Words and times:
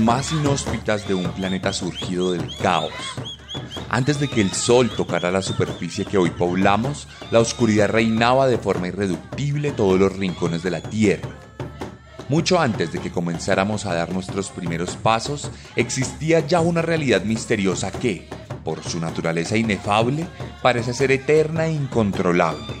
Más 0.00 0.32
inhóspitas 0.32 1.06
de 1.06 1.14
un 1.14 1.30
planeta 1.32 1.72
surgido 1.72 2.32
del 2.32 2.56
caos. 2.56 2.92
Antes 3.88 4.18
de 4.18 4.28
que 4.28 4.40
el 4.40 4.52
sol 4.52 4.90
tocara 4.90 5.30
la 5.30 5.42
superficie 5.42 6.04
que 6.04 6.18
hoy 6.18 6.30
poblamos, 6.30 7.06
la 7.30 7.40
oscuridad 7.40 7.88
reinaba 7.88 8.46
de 8.46 8.58
forma 8.58 8.88
irreductible 8.88 9.72
todos 9.72 9.98
los 9.98 10.16
rincones 10.16 10.62
de 10.62 10.70
la 10.70 10.80
Tierra. 10.80 11.28
Mucho 12.28 12.60
antes 12.60 12.92
de 12.92 13.00
que 13.00 13.10
comenzáramos 13.10 13.86
a 13.86 13.94
dar 13.94 14.12
nuestros 14.12 14.50
primeros 14.50 14.96
pasos, 14.96 15.50
existía 15.76 16.46
ya 16.46 16.60
una 16.60 16.82
realidad 16.82 17.24
misteriosa 17.24 17.90
que, 17.90 18.28
por 18.64 18.82
su 18.84 19.00
naturaleza 19.00 19.56
inefable, 19.56 20.26
parece 20.62 20.94
ser 20.94 21.10
eterna 21.10 21.66
e 21.66 21.72
incontrolable. 21.72 22.74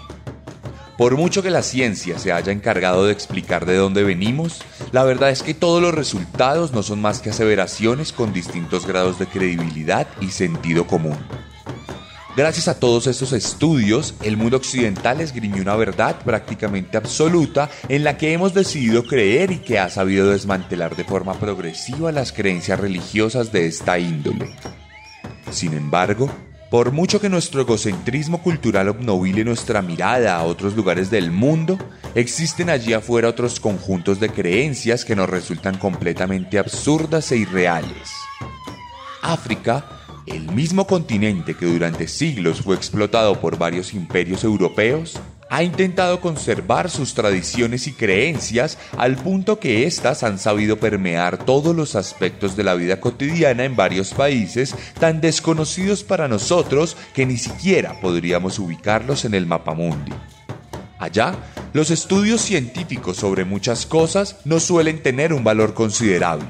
Por 0.96 1.16
mucho 1.16 1.42
que 1.42 1.50
la 1.50 1.62
ciencia 1.62 2.18
se 2.18 2.30
haya 2.30 2.52
encargado 2.52 3.06
de 3.06 3.12
explicar 3.12 3.66
de 3.66 3.76
dónde 3.76 4.04
venimos, 4.04 4.62
la 4.92 5.04
verdad 5.04 5.30
es 5.30 5.42
que 5.42 5.54
todos 5.54 5.80
los 5.80 5.94
resultados 5.94 6.72
no 6.72 6.82
son 6.82 7.00
más 7.00 7.20
que 7.20 7.30
aseveraciones 7.30 8.12
con 8.12 8.32
distintos 8.32 8.86
grados 8.86 9.18
de 9.18 9.26
credibilidad 9.26 10.06
y 10.20 10.30
sentido 10.30 10.86
común. 10.86 11.16
Gracias 12.36 12.68
a 12.68 12.78
todos 12.78 13.06
estos 13.06 13.32
estudios, 13.32 14.14
el 14.22 14.36
mundo 14.36 14.56
occidental 14.56 15.20
esgrimió 15.20 15.62
una 15.62 15.76
verdad 15.76 16.16
prácticamente 16.24 16.96
absoluta 16.96 17.68
en 17.88 18.04
la 18.04 18.16
que 18.16 18.32
hemos 18.32 18.54
decidido 18.54 19.04
creer 19.04 19.50
y 19.50 19.58
que 19.58 19.78
ha 19.78 19.90
sabido 19.90 20.30
desmantelar 20.30 20.96
de 20.96 21.04
forma 21.04 21.34
progresiva 21.34 22.12
las 22.12 22.32
creencias 22.32 22.78
religiosas 22.78 23.52
de 23.52 23.66
esta 23.66 23.98
índole. 23.98 24.54
Sin 25.50 25.74
embargo, 25.74 26.30
por 26.70 26.92
mucho 26.92 27.20
que 27.20 27.28
nuestro 27.28 27.60
egocentrismo 27.62 28.42
cultural 28.42 28.88
obnobile 28.88 29.44
nuestra 29.44 29.82
mirada 29.82 30.36
a 30.36 30.44
otros 30.44 30.76
lugares 30.76 31.10
del 31.10 31.32
mundo, 31.32 31.76
existen 32.14 32.70
allí 32.70 32.92
afuera 32.92 33.28
otros 33.28 33.58
conjuntos 33.58 34.20
de 34.20 34.30
creencias 34.30 35.04
que 35.04 35.16
nos 35.16 35.28
resultan 35.28 35.76
completamente 35.78 36.60
absurdas 36.60 37.32
e 37.32 37.38
irreales. 37.38 38.12
África, 39.20 39.84
el 40.26 40.52
mismo 40.52 40.86
continente 40.86 41.54
que 41.54 41.66
durante 41.66 42.06
siglos 42.06 42.60
fue 42.60 42.76
explotado 42.76 43.40
por 43.40 43.58
varios 43.58 43.92
imperios 43.92 44.44
europeos, 44.44 45.18
ha 45.50 45.64
intentado 45.64 46.20
conservar 46.20 46.88
sus 46.88 47.12
tradiciones 47.12 47.86
y 47.88 47.92
creencias 47.92 48.78
al 48.96 49.16
punto 49.16 49.58
que 49.58 49.84
éstas 49.84 50.22
han 50.22 50.38
sabido 50.38 50.78
permear 50.78 51.44
todos 51.44 51.74
los 51.74 51.96
aspectos 51.96 52.56
de 52.56 52.64
la 52.64 52.74
vida 52.74 53.00
cotidiana 53.00 53.64
en 53.64 53.74
varios 53.74 54.14
países 54.14 54.74
tan 54.98 55.20
desconocidos 55.20 56.04
para 56.04 56.28
nosotros 56.28 56.96
que 57.12 57.26
ni 57.26 57.36
siquiera 57.36 58.00
podríamos 58.00 58.60
ubicarlos 58.60 59.24
en 59.24 59.34
el 59.34 59.46
mapamundi. 59.46 60.12
Allá, 61.00 61.34
los 61.72 61.90
estudios 61.90 62.40
científicos 62.40 63.16
sobre 63.16 63.44
muchas 63.44 63.86
cosas 63.86 64.36
no 64.44 64.60
suelen 64.60 65.02
tener 65.02 65.32
un 65.32 65.42
valor 65.42 65.74
considerable. 65.74 66.46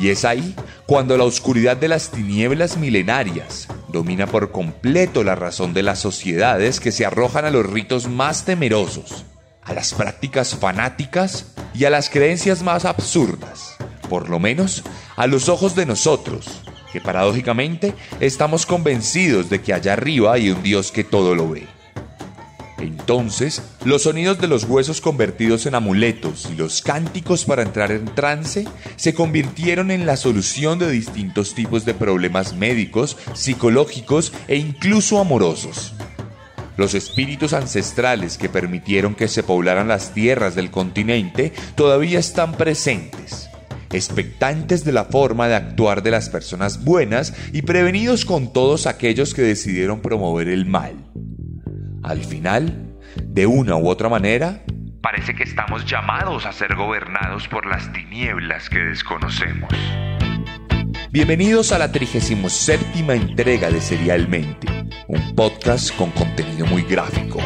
Y 0.00 0.08
es 0.08 0.24
ahí 0.24 0.56
cuando 0.86 1.18
la 1.18 1.24
oscuridad 1.24 1.76
de 1.76 1.88
las 1.88 2.10
tinieblas 2.10 2.78
milenarias 2.78 3.68
domina 3.88 4.26
por 4.26 4.50
completo 4.50 5.22
la 5.24 5.34
razón 5.34 5.74
de 5.74 5.82
las 5.82 5.98
sociedades 5.98 6.80
que 6.80 6.90
se 6.90 7.04
arrojan 7.04 7.44
a 7.44 7.50
los 7.50 7.66
ritos 7.66 8.08
más 8.08 8.46
temerosos, 8.46 9.26
a 9.62 9.74
las 9.74 9.92
prácticas 9.92 10.56
fanáticas 10.56 11.52
y 11.74 11.84
a 11.84 11.90
las 11.90 12.08
creencias 12.08 12.62
más 12.62 12.86
absurdas, 12.86 13.76
por 14.08 14.30
lo 14.30 14.38
menos 14.38 14.84
a 15.16 15.26
los 15.26 15.50
ojos 15.50 15.74
de 15.74 15.84
nosotros, 15.84 16.62
que 16.92 17.02
paradójicamente 17.02 17.94
estamos 18.20 18.64
convencidos 18.64 19.50
de 19.50 19.60
que 19.60 19.74
allá 19.74 19.92
arriba 19.92 20.32
hay 20.32 20.50
un 20.50 20.62
Dios 20.62 20.92
que 20.92 21.04
todo 21.04 21.34
lo 21.34 21.50
ve. 21.50 21.79
Entonces, 22.80 23.62
los 23.84 24.02
sonidos 24.02 24.40
de 24.40 24.48
los 24.48 24.64
huesos 24.64 25.02
convertidos 25.02 25.66
en 25.66 25.74
amuletos 25.74 26.48
y 26.50 26.56
los 26.56 26.80
cánticos 26.80 27.44
para 27.44 27.62
entrar 27.62 27.92
en 27.92 28.06
trance 28.06 28.66
se 28.96 29.12
convirtieron 29.12 29.90
en 29.90 30.06
la 30.06 30.16
solución 30.16 30.78
de 30.78 30.90
distintos 30.90 31.54
tipos 31.54 31.84
de 31.84 31.92
problemas 31.92 32.54
médicos, 32.54 33.18
psicológicos 33.34 34.32
e 34.48 34.56
incluso 34.56 35.20
amorosos. 35.20 35.92
Los 36.78 36.94
espíritus 36.94 37.52
ancestrales 37.52 38.38
que 38.38 38.48
permitieron 38.48 39.14
que 39.14 39.28
se 39.28 39.42
poblaran 39.42 39.88
las 39.88 40.14
tierras 40.14 40.54
del 40.54 40.70
continente 40.70 41.52
todavía 41.74 42.18
están 42.18 42.52
presentes, 42.52 43.50
expectantes 43.92 44.84
de 44.84 44.92
la 44.92 45.04
forma 45.04 45.48
de 45.48 45.56
actuar 45.56 46.02
de 46.02 46.12
las 46.12 46.30
personas 46.30 46.82
buenas 46.82 47.34
y 47.52 47.60
prevenidos 47.60 48.24
con 48.24 48.54
todos 48.54 48.86
aquellos 48.86 49.34
que 49.34 49.42
decidieron 49.42 50.00
promover 50.00 50.48
el 50.48 50.64
mal. 50.64 50.94
Al 52.02 52.24
final, 52.24 52.96
de 53.22 53.46
una 53.46 53.76
u 53.76 53.88
otra 53.88 54.08
manera, 54.08 54.62
parece 55.02 55.34
que 55.34 55.42
estamos 55.42 55.84
llamados 55.84 56.46
a 56.46 56.52
ser 56.52 56.74
gobernados 56.74 57.46
por 57.48 57.66
las 57.66 57.92
tinieblas 57.92 58.70
que 58.70 58.78
desconocemos. 58.78 59.70
Bienvenidos 61.10 61.72
a 61.72 61.78
la 61.78 61.92
37 61.92 62.86
entrega 63.14 63.70
de 63.70 63.80
Serialmente, 63.80 64.66
un 65.08 65.34
podcast 65.34 65.94
con 65.96 66.10
contenido 66.12 66.66
muy 66.66 66.82
gráfico. 66.82 67.38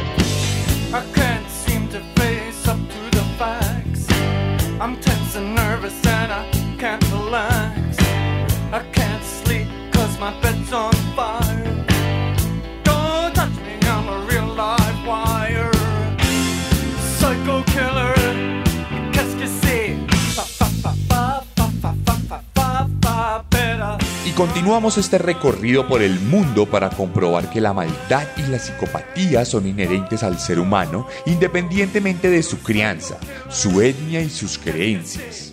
Continuamos 24.36 24.98
este 24.98 25.18
recorrido 25.18 25.86
por 25.86 26.02
el 26.02 26.18
mundo 26.18 26.66
para 26.66 26.90
comprobar 26.90 27.50
que 27.50 27.60
la 27.60 27.72
maldad 27.72 28.26
y 28.36 28.42
la 28.50 28.58
psicopatía 28.58 29.44
son 29.44 29.66
inherentes 29.66 30.24
al 30.24 30.40
ser 30.40 30.58
humano 30.58 31.06
independientemente 31.24 32.28
de 32.30 32.42
su 32.42 32.58
crianza, 32.58 33.16
su 33.48 33.80
etnia 33.80 34.20
y 34.20 34.30
sus 34.30 34.58
creencias. 34.58 35.52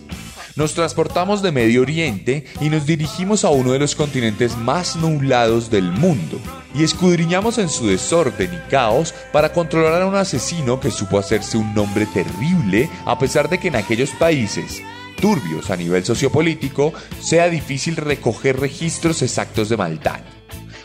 Nos 0.56 0.74
transportamos 0.74 1.42
de 1.42 1.52
Medio 1.52 1.82
Oriente 1.82 2.44
y 2.60 2.70
nos 2.70 2.84
dirigimos 2.84 3.44
a 3.44 3.50
uno 3.50 3.72
de 3.72 3.78
los 3.78 3.94
continentes 3.94 4.56
más 4.56 4.96
nublados 4.96 5.70
del 5.70 5.90
mundo 5.92 6.38
y 6.74 6.82
escudriñamos 6.82 7.58
en 7.58 7.68
su 7.68 7.86
desorden 7.86 8.52
y 8.52 8.70
caos 8.70 9.14
para 9.32 9.52
controlar 9.52 10.02
a 10.02 10.06
un 10.06 10.16
asesino 10.16 10.80
que 10.80 10.90
supo 10.90 11.18
hacerse 11.18 11.56
un 11.56 11.72
nombre 11.72 12.06
terrible 12.06 12.90
a 13.06 13.18
pesar 13.18 13.48
de 13.48 13.58
que 13.58 13.68
en 13.68 13.76
aquellos 13.76 14.10
países 14.10 14.82
turbios 15.22 15.70
a 15.70 15.76
nivel 15.76 16.04
sociopolítico, 16.04 16.92
sea 17.20 17.48
difícil 17.48 17.94
recoger 17.94 18.58
registros 18.58 19.22
exactos 19.22 19.68
de 19.68 19.76
maldad. 19.76 20.20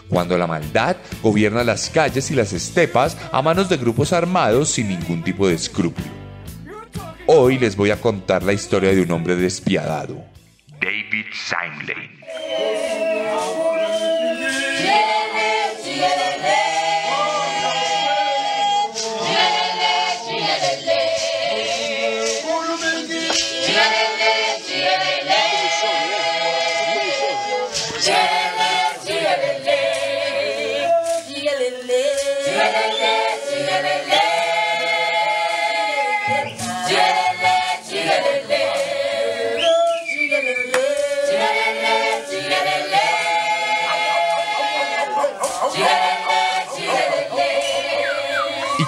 Cuando 0.09 0.37
la 0.37 0.45
maldad 0.45 0.95
gobierna 1.23 1.63
las 1.63 1.89
calles 1.89 2.29
y 2.29 2.35
las 2.35 2.53
estepas 2.53 3.17
a 3.34 3.41
manos 3.41 3.67
de 3.67 3.78
grupos 3.78 4.13
armados 4.13 4.69
sin 4.69 4.89
ningún 4.89 5.23
tipo 5.23 5.47
de 5.47 5.55
escrúpulo. 5.55 6.07
Hoy 7.25 7.57
les 7.57 7.75
voy 7.75 7.89
a 7.89 7.99
contar 7.99 8.43
la 8.43 8.53
historia 8.53 8.93
de 8.93 9.01
un 9.01 9.11
hombre 9.11 9.35
despiadado, 9.35 10.23
David 10.79 11.25
Simlane. 11.33 13.06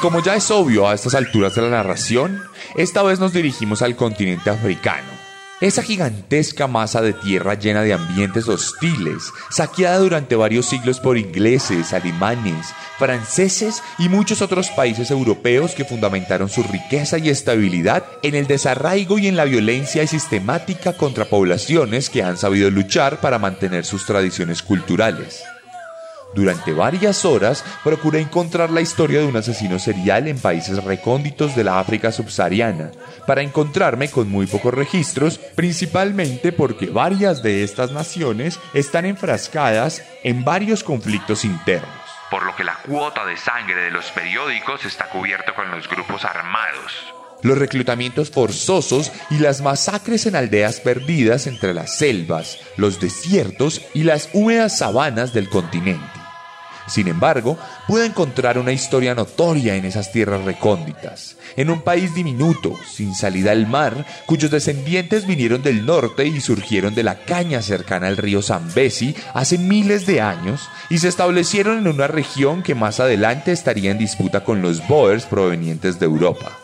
Como 0.02 0.22
ya 0.22 0.36
es 0.36 0.50
obvio 0.52 0.88
a 0.88 0.94
estas 0.94 1.16
alturas 1.16 1.56
de 1.56 1.62
la 1.62 1.70
narración, 1.70 2.42
esta 2.76 3.04
vez 3.04 3.20
nos 3.20 3.34
dirigimos 3.34 3.82
al 3.82 3.96
continente 3.96 4.50
africano 4.50 5.20
esa 5.62 5.84
gigantesca 5.84 6.68
masa 6.68 7.02
de 7.02 7.12
tierra 7.12 7.56
llena 7.56 7.82
de 7.82 7.94
ambientes 7.94 8.48
hostiles, 8.48 9.34
saqueada 9.50 9.98
durante 9.98 10.36
varios 10.36 10.68
siglos 10.68 11.02
por 11.02 11.18
ingleses, 11.18 11.92
alemanes, 11.92 12.68
franceses 12.98 13.84
y 13.98 14.08
muchos 14.08 14.42
otros 14.42 14.70
países 14.70 15.12
europeos 15.12 15.76
que 15.76 15.84
fundamentaron 15.84 16.48
su 16.48 16.64
riqueza 16.64 17.18
y 17.18 17.30
estabilidad 17.30 18.06
en 18.24 18.36
el 18.36 18.48
desarraigo 18.48 19.20
y 19.20 19.28
en 19.28 19.36
la 19.36 19.44
violencia 19.44 20.06
sistemática 20.08 20.94
contra 20.94 21.26
poblaciones 21.26 22.10
que 22.10 22.24
han 22.24 22.38
sabido 22.38 22.70
luchar 22.70 23.20
para 23.20 23.38
mantener 23.38 23.86
sus 23.86 24.06
tradiciones 24.06 24.64
culturales. 24.64 25.44
Durante 26.34 26.74
varias 26.74 27.26
horas 27.26 27.66
procuré 27.84 28.20
encontrar 28.20 28.70
la 28.70 28.82
historia 28.82 29.20
de 29.20 29.26
un 29.26 29.36
asesino 29.36 29.80
serial 29.80 30.28
en 30.28 30.40
países 30.40 30.84
recónditos 30.84 31.56
de 31.56 31.64
la 31.64 31.80
África 31.80 32.12
subsahariana, 32.12 32.92
para 33.26 33.42
encontrarme 33.42 34.12
con 34.12 34.30
muy 34.30 34.46
pocos 34.46 34.74
registros, 34.74 35.40
principalmente 35.56 36.52
porque 36.52 36.88
varias 36.88 37.42
de 37.42 37.64
estas 37.64 37.92
naciones 37.92 38.60
están 38.74 39.06
enfrascadas 39.06 40.04
en 40.24 40.44
varios 40.44 40.84
conflictos 40.84 41.46
internos. 41.46 41.90
Por 42.30 42.46
lo 42.46 42.56
que 42.56 42.64
la 42.64 42.78
cuota 42.86 43.26
de 43.26 43.36
sangre 43.36 43.82
de 43.82 43.92
los 43.92 44.12
periódicos 44.12 44.86
está 44.86 45.10
cubierta 45.10 45.56
con 45.56 45.72
los 45.72 45.90
grupos 45.90 46.26
armados, 46.26 46.94
los 47.42 47.58
reclutamientos 47.58 48.30
forzosos 48.30 49.12
y 49.32 49.40
las 49.40 49.62
masacres 49.62 50.28
en 50.28 50.36
aldeas 50.36 50.80
perdidas 50.80 51.48
entre 51.48 51.74
las 51.74 51.98
selvas, 51.98 52.60
los 52.78 53.00
desiertos 53.00 53.82
y 53.96 54.04
las 54.04 54.30
húmedas 54.34 54.78
sabanas 54.78 55.34
del 55.34 55.50
continente. 55.50 56.19
Sin 56.90 57.08
embargo, 57.08 57.58
pude 57.88 58.08
encontrar 58.08 58.58
una 58.58 58.72
historia 58.72 59.14
notoria 59.14 59.76
en 59.76 59.86
esas 59.86 60.12
tierras 60.12 60.44
recónditas, 60.44 61.38
en 61.56 61.70
un 61.70 61.82
país 61.82 62.16
diminuto, 62.16 62.76
sin 62.92 63.14
salida 63.14 63.52
al 63.52 63.68
mar, 63.68 64.06
cuyos 64.26 64.50
descendientes 64.50 65.28
vinieron 65.28 65.62
del 65.62 65.86
norte 65.86 66.26
y 66.26 66.42
surgieron 66.42 66.96
de 66.96 67.04
la 67.04 67.24
caña 67.26 67.62
cercana 67.62 68.08
al 68.08 68.18
río 68.18 68.42
Zambezi 68.42 69.16
hace 69.34 69.58
miles 69.58 70.08
de 70.08 70.22
años 70.22 70.68
y 70.90 70.98
se 70.98 71.08
establecieron 71.08 71.78
en 71.78 71.88
una 71.88 72.08
región 72.08 72.64
que 72.64 72.76
más 72.76 73.00
adelante 73.00 73.52
estaría 73.52 73.92
en 73.92 74.00
disputa 74.00 74.44
con 74.44 74.62
los 74.62 74.88
Boers 74.88 75.26
provenientes 75.26 76.00
de 76.00 76.06
Europa. 76.06 76.58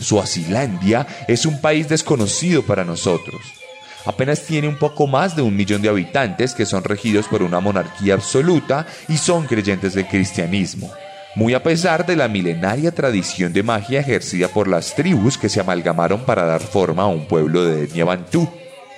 Suazilandia 0.00 1.06
es 1.28 1.44
un 1.44 1.60
país 1.60 1.88
desconocido 1.88 2.62
para 2.62 2.84
nosotros 2.84 3.63
apenas 4.04 4.42
tiene 4.42 4.68
un 4.68 4.76
poco 4.76 5.06
más 5.06 5.36
de 5.36 5.42
un 5.42 5.56
millón 5.56 5.82
de 5.82 5.88
habitantes 5.88 6.54
que 6.54 6.66
son 6.66 6.84
regidos 6.84 7.26
por 7.26 7.42
una 7.42 7.60
monarquía 7.60 8.14
absoluta 8.14 8.86
y 9.08 9.16
son 9.16 9.46
creyentes 9.46 9.94
del 9.94 10.06
cristianismo, 10.06 10.90
muy 11.34 11.54
a 11.54 11.62
pesar 11.62 12.06
de 12.06 12.16
la 12.16 12.28
milenaria 12.28 12.92
tradición 12.92 13.52
de 13.52 13.62
magia 13.62 14.00
ejercida 14.00 14.48
por 14.48 14.68
las 14.68 14.94
tribus 14.94 15.38
que 15.38 15.48
se 15.48 15.60
amalgamaron 15.60 16.24
para 16.24 16.44
dar 16.44 16.60
forma 16.60 17.04
a 17.04 17.08
un 17.08 17.26
pueblo 17.26 17.64
de 17.64 17.84
etnia 17.84 18.04
bantú. 18.04 18.48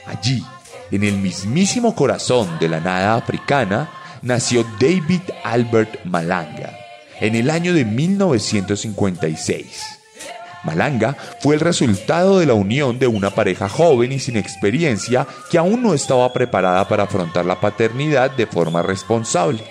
Allí, 0.07 0.43
en 0.91 1.03
el 1.03 1.19
mismísimo 1.19 1.95
corazón 1.95 2.59
de 2.61 2.69
la 2.69 2.81
nada 2.81 3.17
africana, 3.17 3.91
nació 4.23 4.65
David 4.81 5.23
Albert 5.45 6.05
Malanga 6.05 6.87
en 7.21 7.35
el 7.35 7.51
año 7.51 7.73
de 7.73 7.85
1956. 7.85 9.96
Malanga 10.67 11.17
fue 11.41 11.55
el 11.55 11.61
resultado 11.61 12.39
de 12.39 12.47
la 12.47 12.55
unión 12.55 12.99
de 12.99 13.07
una 13.07 13.31
pareja 13.31 13.69
joven 13.69 14.13
y 14.13 14.19
sin 14.19 14.37
experiencia 14.37 15.27
que 15.51 15.57
aún 15.57 15.83
no 15.83 15.95
estaba 15.95 16.31
preparada 16.33 16.87
para 16.89 17.05
afrontar 17.05 17.47
la 17.47 17.61
paternidad 17.61 18.33
de 18.33 18.47
forma 18.47 18.83
responsable. 18.83 19.65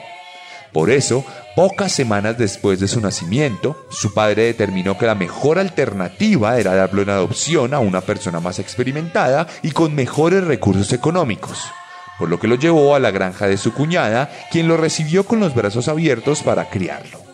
Por 0.72 0.90
eso, 0.90 1.24
pocas 1.56 1.92
semanas 1.92 2.38
después 2.38 2.80
de 2.80 2.88
su 2.88 3.00
nacimiento, 3.00 3.86
su 3.90 4.14
padre 4.14 4.44
determinó 4.44 4.98
que 4.98 5.06
la 5.06 5.16
mejor 5.16 5.60
alternativa 5.60 6.60
era 6.60 6.76
darlo 6.76 7.02
en 7.02 7.12
adopción 7.12 7.74
a 7.74 7.80
una 7.80 8.02
persona 8.02 8.40
más 8.40 8.60
experimentada 8.60 9.48
y 9.64 9.72
con 9.72 9.96
mejores 9.96 10.44
recursos 10.44 10.92
económicos, 10.92 11.72
por 12.20 12.30
lo 12.30 12.40
que 12.40 12.50
lo 12.50 12.56
llevó 12.56 12.96
a 12.96 13.00
la 13.00 13.12
granja 13.12 13.48
de 13.48 13.58
su 13.58 13.74
cuñada, 13.74 14.30
quien 14.52 14.68
lo 14.68 14.76
recibió 14.76 15.26
con 15.26 15.40
los 15.40 15.56
brazos 15.56 15.88
abiertos 15.88 16.44
para 16.44 16.70
criarlo. 16.70 17.25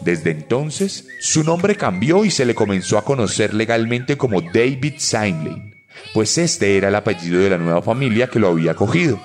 Desde 0.00 0.30
entonces, 0.30 1.06
su 1.20 1.42
nombre 1.42 1.76
cambió 1.76 2.24
y 2.24 2.30
se 2.30 2.44
le 2.44 2.54
comenzó 2.54 2.98
a 2.98 3.04
conocer 3.04 3.52
legalmente 3.52 4.16
como 4.16 4.40
David 4.40 4.94
Simley, 4.98 5.74
pues 6.14 6.38
este 6.38 6.76
era 6.76 6.88
el 6.88 6.94
apellido 6.94 7.40
de 7.40 7.50
la 7.50 7.58
nueva 7.58 7.82
familia 7.82 8.28
que 8.28 8.38
lo 8.38 8.48
había 8.48 8.72
acogido. 8.72 9.20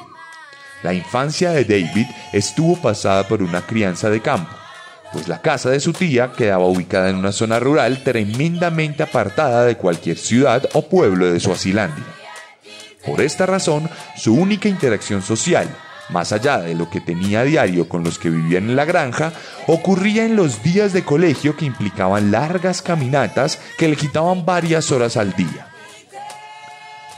La 0.82 0.94
infancia 0.94 1.52
de 1.52 1.64
David 1.64 2.08
estuvo 2.34 2.82
pasada 2.82 3.28
por 3.28 3.44
una 3.44 3.62
crianza 3.62 4.10
de 4.10 4.20
campo, 4.20 4.52
pues 5.14 5.28
la 5.28 5.42
casa 5.42 5.70
de 5.70 5.80
su 5.80 5.94
tía 5.94 6.32
quedaba 6.36 6.66
ubicada 6.66 7.10
en 7.10 7.18
una 7.18 7.32
zona 7.32 7.60
rural 7.60 8.04
tremendamente 8.04 9.04
apartada 9.04 9.66
de 9.66 9.78
cualquier 9.78 10.18
ciudad 10.18 10.68
o 10.74 10.90
pueblo 10.90 11.32
de 11.32 11.40
Suazilandia. 11.40 12.04
Por 13.06 13.22
esta 13.22 13.46
razón, 13.46 13.90
su 14.18 14.34
única 14.34 14.68
interacción 14.68 15.22
social 15.22 15.68
más 16.10 16.32
allá 16.32 16.60
de 16.60 16.76
lo 16.76 16.90
que 16.90 17.02
tenía 17.02 17.42
a 17.42 17.44
diario 17.44 17.88
con 17.88 18.04
los 18.04 18.20
que 18.20 18.30
vivían 18.30 18.70
en 18.70 18.76
la 18.76 18.86
granja, 18.86 19.34
ocurría 19.68 20.26
en 20.26 20.36
los 20.36 20.64
días 20.64 20.94
de 20.94 21.04
colegio 21.04 21.56
que 21.56 21.66
implicaban 21.66 22.32
largas 22.32 22.82
caminatas 22.82 23.60
que 23.78 23.88
le 23.88 23.96
quitaban 23.96 24.46
varias 24.46 24.92
horas 24.92 25.18
al 25.18 25.34
día. 25.34 25.68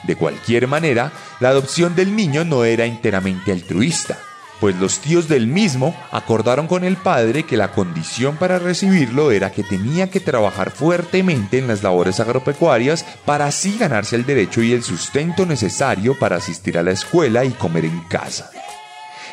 De 0.03 0.15
cualquier 0.15 0.67
manera, 0.67 1.11
la 1.39 1.49
adopción 1.49 1.95
del 1.95 2.15
niño 2.15 2.45
no 2.45 2.63
era 2.63 2.85
enteramente 2.85 3.51
altruista, 3.51 4.19
pues 4.59 4.75
los 4.75 4.99
tíos 4.99 5.27
del 5.27 5.47
mismo 5.47 5.95
acordaron 6.11 6.67
con 6.67 6.83
el 6.83 6.95
padre 6.95 7.43
que 7.43 7.57
la 7.57 7.71
condición 7.71 8.37
para 8.37 8.59
recibirlo 8.59 9.31
era 9.31 9.51
que 9.51 9.63
tenía 9.63 10.09
que 10.09 10.19
trabajar 10.19 10.71
fuertemente 10.71 11.57
en 11.57 11.67
las 11.67 11.83
labores 11.83 12.19
agropecuarias 12.19 13.05
para 13.25 13.47
así 13.47 13.77
ganarse 13.77 14.15
el 14.15 14.25
derecho 14.25 14.61
y 14.61 14.73
el 14.73 14.83
sustento 14.83 15.45
necesario 15.45 16.17
para 16.17 16.37
asistir 16.37 16.77
a 16.77 16.83
la 16.83 16.91
escuela 16.91 17.43
y 17.43 17.51
comer 17.51 17.85
en 17.85 17.99
casa. 18.01 18.51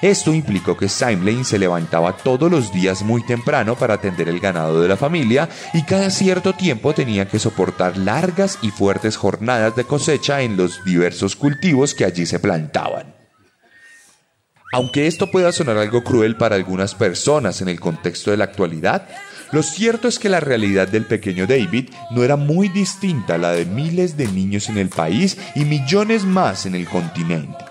Esto 0.03 0.35
implicó 0.35 0.77
que 0.77 0.89
Simlane 0.89 1.45
se 1.45 1.61
levantaba 1.61 2.17
todos 2.17 2.51
los 2.51 2.73
días 2.73 3.03
muy 3.03 3.23
temprano 3.23 3.77
para 3.77 3.95
atender 3.95 4.29
el 4.29 4.41
ganado 4.41 4.83
de 4.83 4.89
la 4.89 4.97
familia 4.97 5.49
y 5.73 5.85
cada 5.85 6.11
cierto 6.11 6.55
tiempo 6.55 6.93
tenía 6.93 7.29
que 7.29 7.39
soportar 7.39 7.97
largas 7.97 8.59
y 8.63 8.71
fuertes 8.71 9.17
jornadas 9.17 9.77
de 9.77 9.85
cosecha 9.85 10.43
en 10.43 10.57
los 10.57 10.85
diversos 10.85 11.37
cultivos 11.37 11.95
que 11.95 12.05
allí 12.05 12.27
se 12.27 12.41
plantaban. 12.41 13.15
Aunque 14.73 15.07
esto 15.07 15.31
pueda 15.31 15.53
sonar 15.53 15.79
algo 15.79 16.03
cruel 16.03 16.37
para 16.37 16.57
algunas 16.57 16.97
personas 16.97 17.61
en 17.61 17.69
el 17.69 17.79
contexto 17.79 18.33
de 18.33 18.39
la 18.39 18.45
actualidad, 18.45 19.07
lo 19.53 19.63
cierto 19.63 20.09
es 20.09 20.19
que 20.19 20.29
la 20.29 20.41
realidad 20.41 20.89
del 20.89 21.05
pequeño 21.07 21.47
David 21.47 21.91
no 22.11 22.25
era 22.25 22.35
muy 22.35 22.69
distinta 22.69 23.37
a 23.37 23.39
la 23.39 23.53
de 23.53 23.67
miles 23.67 24.17
de 24.17 24.27
niños 24.27 24.69
en 24.69 24.79
el 24.79 24.89
país 24.89 25.39
y 25.55 25.65
millones 25.65 26.25
más 26.25 26.67
en 26.67 26.75
el 26.75 26.89
continente. 26.89 27.65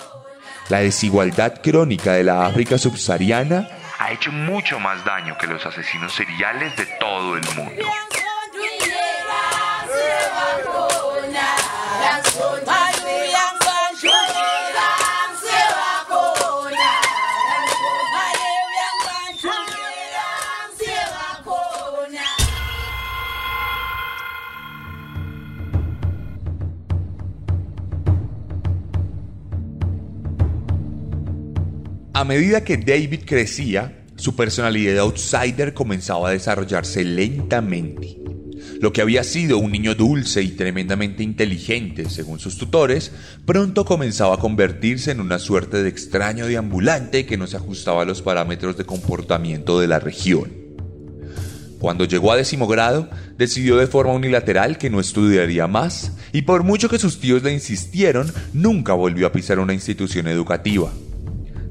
La 0.72 0.80
desigualdad 0.80 1.62
crónica 1.62 2.14
de 2.14 2.24
la 2.24 2.46
África 2.46 2.78
subsahariana 2.78 3.68
ha 4.00 4.14
hecho 4.14 4.32
mucho 4.32 4.80
más 4.80 5.04
daño 5.04 5.38
que 5.38 5.46
los 5.46 5.66
asesinos 5.66 6.14
seriales 6.14 6.78
de 6.78 6.86
todo 6.98 7.36
el 7.36 7.44
mundo. 7.58 7.84
A 32.22 32.24
medida 32.24 32.64
que 32.64 32.78
David 32.78 33.22
crecía, 33.26 34.06
su 34.16 34.36
personalidad 34.36 34.94
de 34.94 35.00
outsider 35.00 35.74
comenzaba 35.74 36.30
a 36.30 36.32
desarrollarse 36.34 37.04
lentamente. 37.04 38.20
Lo 38.80 38.94
que 38.94 39.02
había 39.02 39.24
sido 39.24 39.58
un 39.58 39.72
niño 39.72 39.96
dulce 39.96 40.44
y 40.44 40.50
tremendamente 40.50 41.24
inteligente, 41.24 42.12
según 42.12 42.38
sus 42.38 42.60
tutores, 42.60 43.12
pronto 43.48 43.86
comenzaba 43.86 44.36
a 44.36 44.38
convertirse 44.38 45.10
en 45.10 45.20
una 45.20 45.40
suerte 45.40 45.82
de 45.82 45.90
extraño 45.90 46.46
deambulante 46.46 47.26
que 47.26 47.38
no 47.38 47.48
se 47.48 47.58
ajustaba 47.58 48.04
a 48.04 48.06
los 48.06 48.22
parámetros 48.22 48.78
de 48.78 48.86
comportamiento 48.86 49.80
de 49.80 49.88
la 49.88 49.98
región. 49.98 50.54
Cuando 51.80 52.06
llegó 52.06 52.32
a 52.32 52.38
décimo 52.38 52.68
grado, 52.68 53.10
decidió 53.40 53.78
de 53.78 53.88
forma 53.88 54.14
unilateral 54.14 54.78
que 54.78 54.92
no 54.92 55.00
estudiaría 55.00 55.66
más, 55.66 56.12
y 56.34 56.44
por 56.44 56.62
mucho 56.62 56.88
que 56.88 57.00
sus 57.00 57.20
tíos 57.20 57.42
le 57.42 57.52
insistieron, 57.52 58.32
nunca 58.54 58.94
volvió 58.94 59.26
a 59.26 59.32
pisar 59.32 59.58
una 59.58 59.74
institución 59.74 60.28
educativa. 60.28 60.92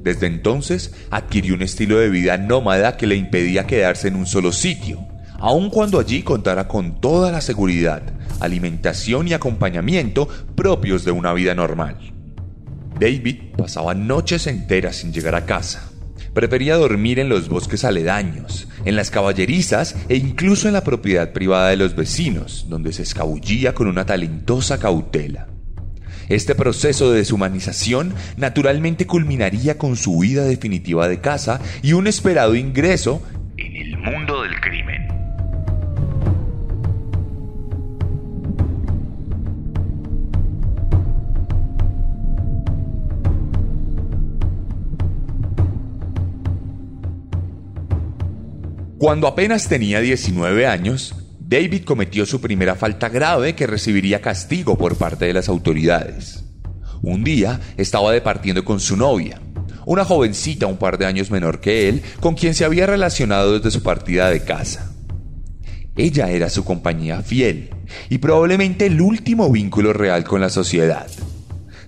Desde 0.03 0.27
entonces 0.27 0.95
adquirió 1.11 1.55
un 1.55 1.63
estilo 1.63 1.99
de 1.99 2.09
vida 2.09 2.37
nómada 2.39 2.97
que 2.97 3.07
le 3.07 3.17
impedía 3.17 3.67
quedarse 3.67 4.09
en 4.09 4.17
un 4.17 4.27
solo 4.27 4.53
sitio, 4.53 4.99
aun 5.39 5.71
cuando 5.71 5.99
allí 5.99 6.23
contara 6.23 6.69
con 6.69 7.01
toda 7.01 7.31
la 7.31 7.41
seguridad, 7.41 8.03
alimentación 8.41 9.29
y 9.29 9.35
acompañamiento 9.35 10.29
propios 10.55 11.05
de 11.05 11.13
una 11.13 11.33
vida 11.33 11.55
normal. 11.55 11.97
David 12.99 13.55
pasaba 13.57 13.95
noches 13.95 14.47
enteras 14.47 14.97
sin 14.97 15.13
llegar 15.13 15.35
a 15.35 15.47
casa, 15.47 15.91
Prefería 16.35 16.77
dormir 16.77 17.19
en 17.19 17.29
los 17.29 17.49
bosques 17.49 17.85
aledaños, 17.85 18.69
en 18.85 18.95
las 18.95 19.11
caballerizas 19.11 19.97
e 20.09 20.17
incluso 20.17 20.69
en 20.69 20.75
la 20.75 20.85
propiedad 20.85 21.33
privada 21.33 21.71
de 21.71 21.77
los 21.77 21.97
vecinos, 21.97 22.67
donde 22.69 22.93
se 22.93 23.03
escabullía 23.03 23.75
con 23.75 23.89
una 23.89 24.07
talentosa 24.07 24.79
cautela. 24.79 25.50
Este 26.31 26.55
proceso 26.55 27.11
de 27.11 27.19
deshumanización 27.19 28.15
naturalmente 28.37 29.05
culminaría 29.05 29.77
con 29.77 29.97
su 29.97 30.13
huida 30.13 30.45
definitiva 30.45 31.09
de 31.09 31.21
casa 31.21 31.61
y 31.83 31.93
un 31.93 32.07
esperado 32.07 32.55
ingreso 32.55 33.21
en 33.57 33.75
el 33.75 33.99
mundo 33.99 34.43
del 34.43 34.61
crimen. 34.61 35.09
Cuando 48.99 49.27
apenas 49.27 49.67
tenía 49.69 49.99
19 50.01 50.69
años, 50.69 51.20
David 51.51 51.83
cometió 51.83 52.27
su 52.27 52.41
primera 52.41 52.77
falta 52.77 53.09
grave 53.09 53.57
que 53.57 53.67
recibiría 53.67 54.21
castigo 54.21 54.79
por 54.79 54.95
parte 54.95 55.25
de 55.25 55.33
las 55.33 55.49
autoridades. 55.49 56.45
Un 57.03 57.25
día 57.25 57.59
estaba 57.77 58.13
departiendo 58.13 58.65
con 58.65 58.79
su 58.79 58.97
novia, 58.97 59.43
una 59.85 60.05
jovencita 60.05 60.69
un 60.69 60.77
par 60.77 60.97
de 60.97 61.07
años 61.07 61.33
menor 61.33 61.59
que 61.59 61.89
él, 61.89 62.03
con 62.21 62.37
quien 62.37 62.55
se 62.55 62.65
había 62.65 62.87
relacionado 62.87 63.55
desde 63.55 63.73
su 63.73 63.83
partida 63.83 64.31
de 64.31 64.45
casa. 64.45 64.93
Ella 65.97 66.31
era 66.31 66.51
su 66.51 66.65
compañía 66.65 67.21
fiel 67.23 67.71
y 68.09 68.19
probablemente 68.19 68.87
el 68.87 69.01
último 69.01 69.51
vínculo 69.51 69.93
real 69.93 70.23
con 70.23 70.41
la 70.41 70.51
sociedad. 70.51 71.09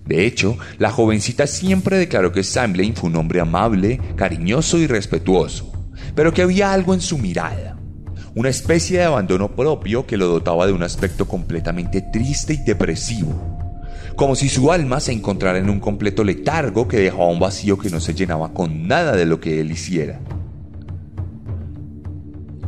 De 0.04 0.26
hecho, 0.26 0.58
la 0.78 0.90
jovencita 0.90 1.46
siempre 1.46 1.98
declaró 1.98 2.32
que 2.32 2.42
Sam 2.42 2.72
Lane 2.72 2.94
fue 2.96 3.10
un 3.10 3.14
hombre 3.14 3.38
amable, 3.38 4.00
cariñoso 4.16 4.76
y 4.78 4.88
respetuoso 4.88 5.72
pero 6.14 6.32
que 6.32 6.42
había 6.42 6.72
algo 6.72 6.94
en 6.94 7.00
su 7.00 7.18
mirada, 7.18 7.71
una 8.34 8.48
especie 8.48 8.98
de 8.98 9.04
abandono 9.04 9.54
propio 9.54 10.06
que 10.06 10.16
lo 10.16 10.26
dotaba 10.26 10.66
de 10.66 10.72
un 10.72 10.82
aspecto 10.82 11.28
completamente 11.28 12.00
triste 12.00 12.54
y 12.54 12.64
depresivo, 12.64 13.34
como 14.16 14.36
si 14.36 14.48
su 14.48 14.72
alma 14.72 15.00
se 15.00 15.12
encontrara 15.12 15.58
en 15.58 15.68
un 15.68 15.80
completo 15.80 16.24
letargo 16.24 16.88
que 16.88 16.98
dejaba 16.98 17.26
un 17.26 17.38
vacío 17.38 17.78
que 17.78 17.90
no 17.90 18.00
se 18.00 18.14
llenaba 18.14 18.54
con 18.54 18.88
nada 18.88 19.16
de 19.16 19.26
lo 19.26 19.38
que 19.38 19.60
él 19.60 19.70
hiciera. 19.70 20.20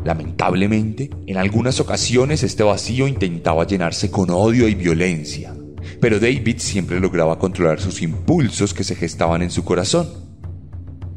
Lamentablemente, 0.05 1.09
en 1.27 1.39
algunas 1.39 1.81
ocasiones 1.81 2.43
este 2.43 2.63
vacío 2.63 3.09
intentaba 3.09 3.67
llenarse 3.67 4.11
con 4.11 4.29
odio 4.29 4.69
y 4.69 4.75
violencia, 4.75 5.55
pero 5.99 6.21
David 6.21 6.59
siempre 6.59 7.01
lograba 7.01 7.39
controlar 7.39 7.81
sus 7.81 8.03
impulsos 8.03 8.75
que 8.75 8.85
se 8.85 8.97
gestaban 8.97 9.41
en 9.41 9.51
su 9.51 9.65
corazón. 9.65 10.09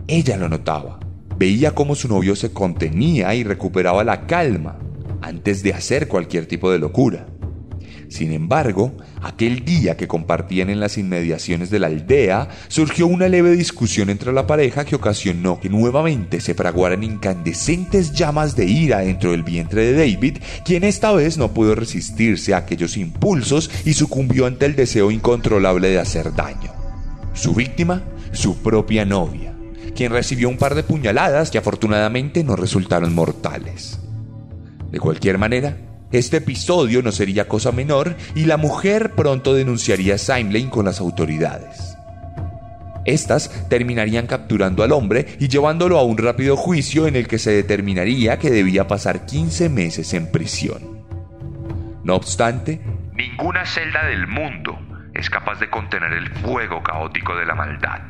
Ella 0.08 0.38
lo 0.38 0.48
notaba 0.48 1.00
veía 1.38 1.76
cómo 1.76 1.96
su 1.96 2.08
novio 2.08 2.36
se 2.36 2.52
contenía 2.52 3.34
y 3.36 3.44
recuperaba 3.44 4.04
la 4.04 4.26
calma 4.26 4.80
antes 5.22 5.64
de 5.64 5.74
hacer 5.74 6.08
cualquier 6.08 6.46
tipo 6.46 6.72
de 6.72 6.80
locura. 6.80 7.28
Sin 8.10 8.32
embargo, 8.32 8.94
aquel 9.22 9.66
día 9.66 9.98
que 9.98 10.08
compartían 10.08 10.70
en 10.70 10.80
las 10.80 10.98
inmediaciones 10.98 11.70
de 11.70 11.80
la 11.80 11.88
aldea, 11.88 12.48
surgió 12.70 13.06
una 13.06 13.28
leve 13.28 13.52
discusión 13.52 14.10
entre 14.10 14.32
la 14.32 14.48
pareja 14.48 14.86
que 14.86 14.96
ocasionó 14.96 15.60
que 15.60 15.70
nuevamente 15.70 16.40
se 16.40 16.54
fraguaran 16.54 17.04
incandescentes 17.04 18.14
llamas 18.14 18.56
de 18.56 18.66
ira 18.66 19.00
dentro 19.00 19.32
del 19.32 19.44
vientre 19.44 19.92
de 19.92 19.94
David, 19.94 20.38
quien 20.64 20.86
esta 20.86 21.12
vez 21.12 21.38
no 21.38 21.54
pudo 21.54 21.76
resistirse 21.76 22.54
a 22.54 22.58
aquellos 22.58 22.96
impulsos 22.96 23.70
y 23.84 23.94
sucumbió 23.94 24.46
ante 24.46 24.66
el 24.66 24.78
deseo 24.78 25.12
incontrolable 25.12 25.90
de 25.90 26.00
hacer 26.00 26.34
daño. 26.34 26.72
Su 27.34 27.54
víctima, 27.54 28.04
su 28.32 28.56
propia 28.58 29.04
novia 29.04 29.47
quien 29.98 30.12
recibió 30.12 30.48
un 30.48 30.58
par 30.58 30.76
de 30.76 30.84
puñaladas 30.84 31.50
que 31.50 31.58
afortunadamente 31.58 32.44
no 32.44 32.56
resultaron 32.56 33.16
mortales. 33.16 34.00
De 34.92 35.00
cualquier 35.00 35.40
manera, 35.40 35.76
este 36.12 36.38
episodio 36.38 37.02
no 37.02 37.12
sería 37.12 37.48
cosa 37.48 37.72
menor 37.72 38.16
y 38.36 38.46
la 38.46 38.58
mujer 38.58 39.14
pronto 39.16 39.56
denunciaría 39.56 40.16
a 40.16 40.18
Simlane 40.20 40.70
con 40.70 40.86
las 40.86 41.00
autoridades. 41.00 41.98
Estas 43.06 43.68
terminarían 43.70 44.28
capturando 44.28 44.84
al 44.84 44.92
hombre 44.92 45.26
y 45.40 45.48
llevándolo 45.48 45.98
a 45.98 46.04
un 46.04 46.18
rápido 46.18 46.56
juicio 46.56 47.08
en 47.08 47.16
el 47.16 47.28
que 47.28 47.40
se 47.40 47.52
determinaría 47.52 48.38
que 48.38 48.52
debía 48.52 48.88
pasar 48.88 49.26
15 49.26 49.70
meses 49.70 50.14
en 50.14 50.32
prisión. 50.32 51.06
No 52.04 52.16
obstante, 52.16 52.82
ninguna 53.16 53.66
celda 53.66 54.06
del 54.06 54.28
mundo 54.28 54.78
es 55.16 55.30
capaz 55.30 55.60
de 55.60 55.70
contener 55.72 56.14
el 56.14 56.30
fuego 56.36 56.84
caótico 56.84 57.36
de 57.36 57.46
la 57.46 57.56
maldad. 57.56 58.02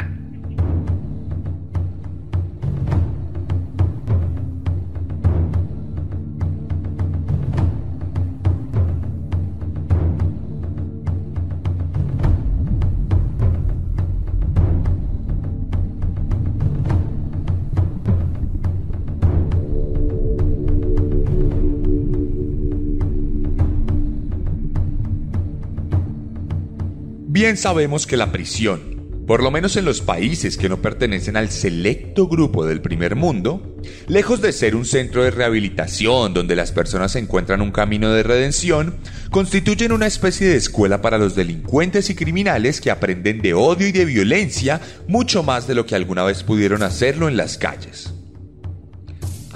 Bien 27.39 27.55
sabemos 27.55 28.07
que 28.07 28.17
la 28.17 28.31
prisión, 28.31 29.23
por 29.27 29.43
lo 29.43 29.51
menos 29.51 29.75
en 29.75 29.85
los 29.85 30.01
países 30.01 30.57
que 30.57 30.69
no 30.69 30.81
pertenecen 30.81 31.37
al 31.37 31.51
selecto 31.51 32.27
grupo 32.27 32.65
del 32.65 32.81
primer 32.81 33.15
mundo, 33.15 33.77
lejos 34.07 34.41
de 34.41 34.51
ser 34.51 34.75
un 34.75 34.85
centro 34.85 35.23
de 35.23 35.29
rehabilitación 35.29 36.33
donde 36.33 36.55
las 36.55 36.71
personas 36.71 37.15
encuentran 37.15 37.61
un 37.61 37.69
camino 37.69 38.11
de 38.11 38.23
redención, 38.23 38.95
constituyen 39.29 39.91
una 39.91 40.07
especie 40.07 40.47
de 40.47 40.55
escuela 40.55 41.03
para 41.03 41.19
los 41.19 41.35
delincuentes 41.35 42.09
y 42.09 42.15
criminales 42.15 42.81
que 42.81 42.89
aprenden 42.89 43.39
de 43.43 43.53
odio 43.53 43.87
y 43.87 43.91
de 43.91 44.05
violencia 44.05 44.81
mucho 45.07 45.43
más 45.43 45.67
de 45.67 45.75
lo 45.75 45.85
que 45.85 45.93
alguna 45.93 46.23
vez 46.23 46.41
pudieron 46.41 46.81
hacerlo 46.81 47.27
en 47.27 47.37
las 47.37 47.59
calles. 47.59 48.16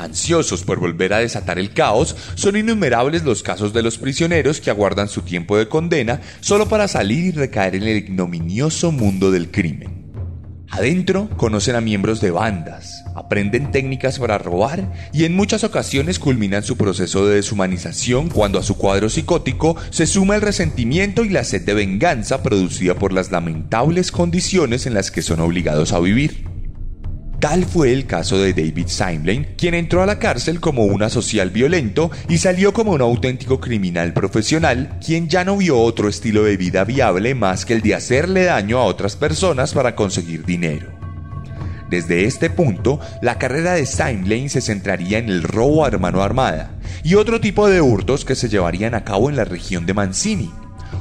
Ansiosos 0.01 0.63
por 0.63 0.79
volver 0.79 1.13
a 1.13 1.19
desatar 1.19 1.59
el 1.59 1.73
caos, 1.73 2.15
son 2.33 2.57
innumerables 2.57 3.23
los 3.23 3.43
casos 3.43 3.71
de 3.71 3.83
los 3.83 3.99
prisioneros 3.99 4.59
que 4.59 4.71
aguardan 4.71 5.07
su 5.07 5.21
tiempo 5.21 5.57
de 5.57 5.67
condena 5.67 6.21
solo 6.39 6.67
para 6.67 6.87
salir 6.87 7.25
y 7.25 7.31
recaer 7.31 7.75
en 7.75 7.83
el 7.83 7.97
ignominioso 7.97 8.91
mundo 8.91 9.29
del 9.29 9.51
crimen. 9.51 10.01
Adentro 10.71 11.29
conocen 11.37 11.75
a 11.75 11.81
miembros 11.81 12.19
de 12.21 12.31
bandas, 12.31 13.03
aprenden 13.13 13.71
técnicas 13.71 14.17
para 14.17 14.37
robar 14.37 14.91
y 15.13 15.25
en 15.25 15.35
muchas 15.35 15.63
ocasiones 15.63 16.17
culminan 16.17 16.63
su 16.63 16.77
proceso 16.77 17.27
de 17.27 17.35
deshumanización 17.35 18.29
cuando 18.29 18.57
a 18.57 18.63
su 18.63 18.77
cuadro 18.77 19.09
psicótico 19.09 19.75
se 19.89 20.07
suma 20.07 20.35
el 20.35 20.41
resentimiento 20.41 21.25
y 21.25 21.29
la 21.29 21.43
sed 21.43 21.63
de 21.63 21.73
venganza 21.73 22.41
producida 22.41 22.95
por 22.95 23.11
las 23.13 23.31
lamentables 23.31 24.11
condiciones 24.11 24.85
en 24.87 24.93
las 24.93 25.11
que 25.11 25.21
son 25.21 25.41
obligados 25.41 25.91
a 25.91 25.99
vivir. 25.99 26.50
Tal 27.41 27.65
fue 27.65 27.91
el 27.91 28.05
caso 28.05 28.37
de 28.37 28.53
David 28.53 28.85
Simlane, 28.85 29.55
quien 29.57 29.73
entró 29.73 30.03
a 30.03 30.05
la 30.05 30.19
cárcel 30.19 30.59
como 30.59 30.85
un 30.85 31.01
asocial 31.01 31.49
violento 31.49 32.11
y 32.29 32.37
salió 32.37 32.71
como 32.71 32.91
un 32.91 33.01
auténtico 33.01 33.59
criminal 33.59 34.13
profesional, 34.13 34.99
quien 35.03 35.27
ya 35.27 35.43
no 35.43 35.57
vio 35.57 35.79
otro 35.79 36.07
estilo 36.07 36.43
de 36.43 36.55
vida 36.55 36.83
viable 36.83 37.33
más 37.33 37.65
que 37.65 37.73
el 37.73 37.81
de 37.81 37.95
hacerle 37.95 38.43
daño 38.43 38.77
a 38.77 38.83
otras 38.83 39.15
personas 39.15 39.73
para 39.73 39.95
conseguir 39.95 40.45
dinero. 40.45 40.91
Desde 41.89 42.25
este 42.25 42.51
punto, 42.51 42.99
la 43.23 43.39
carrera 43.39 43.73
de 43.73 43.87
Simlane 43.87 44.49
se 44.49 44.61
centraría 44.61 45.17
en 45.17 45.27
el 45.27 45.41
robo 45.41 45.83
a 45.83 45.89
mano 45.97 46.21
armada 46.21 46.77
y 47.03 47.15
otro 47.15 47.41
tipo 47.41 47.67
de 47.67 47.81
hurtos 47.81 48.23
que 48.23 48.35
se 48.35 48.49
llevarían 48.49 48.93
a 48.93 49.03
cabo 49.03 49.31
en 49.31 49.35
la 49.35 49.45
región 49.45 49.87
de 49.87 49.95
Mancini, 49.95 50.51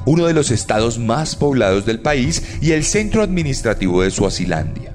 uno 0.07 0.25
de 0.25 0.33
los 0.33 0.51
estados 0.51 0.99
más 0.99 1.37
poblados 1.37 1.85
del 1.85 2.01
país 2.01 2.43
y 2.63 2.73
el 2.73 2.85
centro 2.85 3.23
administrativo 3.23 4.01
de 4.01 4.11
Suazilandia. 4.11 4.95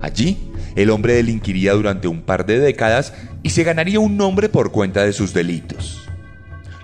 Allí, 0.00 0.51
el 0.76 0.90
hombre 0.90 1.14
delinquiría 1.14 1.72
durante 1.72 2.08
un 2.08 2.22
par 2.22 2.46
de 2.46 2.58
décadas 2.58 3.12
y 3.42 3.50
se 3.50 3.64
ganaría 3.64 4.00
un 4.00 4.16
nombre 4.16 4.48
por 4.48 4.72
cuenta 4.72 5.04
de 5.04 5.12
sus 5.12 5.34
delitos. 5.34 6.02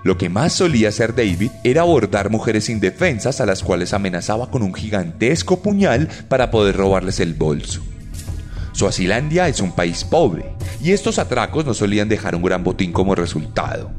Lo 0.03 0.17
que 0.17 0.29
más 0.29 0.53
solía 0.53 0.89
hacer 0.89 1.13
David 1.13 1.51
era 1.63 1.81
abordar 1.81 2.29
mujeres 2.29 2.69
indefensas 2.69 3.41
a 3.41 3.45
las 3.45 3.63
cuales 3.63 3.93
amenazaba 3.93 4.49
con 4.49 4.63
un 4.63 4.73
gigantesco 4.73 5.61
puñal 5.61 6.07
para 6.29 6.51
poder 6.51 6.77
robarles 6.77 7.19
el 7.19 7.33
bolso. 7.33 7.81
Suazilandia 8.71 9.49
es 9.49 9.59
un 9.59 9.73
país 9.73 10.05
pobre 10.05 10.55
y 10.81 10.91
estos 10.91 11.19
atracos 11.19 11.65
no 11.65 11.73
solían 11.73 12.07
dejar 12.07 12.35
un 12.35 12.43
gran 12.43 12.63
botín 12.63 12.93
como 12.93 13.13
resultado. 13.13 13.91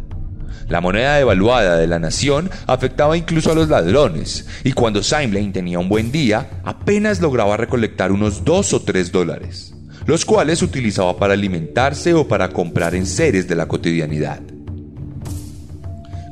La 0.68 0.80
moneda 0.80 1.16
devaluada 1.16 1.76
de 1.76 1.87
la 1.87 1.99
nación 1.99 2.49
afectaba 2.66 3.16
incluso 3.16 3.50
a 3.50 3.56
los 3.56 3.68
ladrones, 3.68 4.47
y 4.62 4.73
cuando 4.73 5.02
Simlane 5.02 5.50
tenía 5.50 5.80
un 5.80 5.88
buen 5.88 6.12
día, 6.12 6.62
apenas 6.64 7.20
lograba 7.20 7.56
recolectar 7.56 8.12
unos 8.12 8.44
2 8.44 8.75
o 8.75 8.82
3 8.82 9.11
dólares 9.11 9.75
los 10.07 10.25
cuales 10.25 10.62
utilizaba 10.62 11.16
para 11.16 11.35
alimentarse 11.35 12.14
o 12.14 12.26
para 12.26 12.49
comprar 12.49 12.95
en 12.95 13.07
seres 13.07 13.49
de 13.49 13.57
la 13.57 13.66
cotidianidad. 13.69 14.40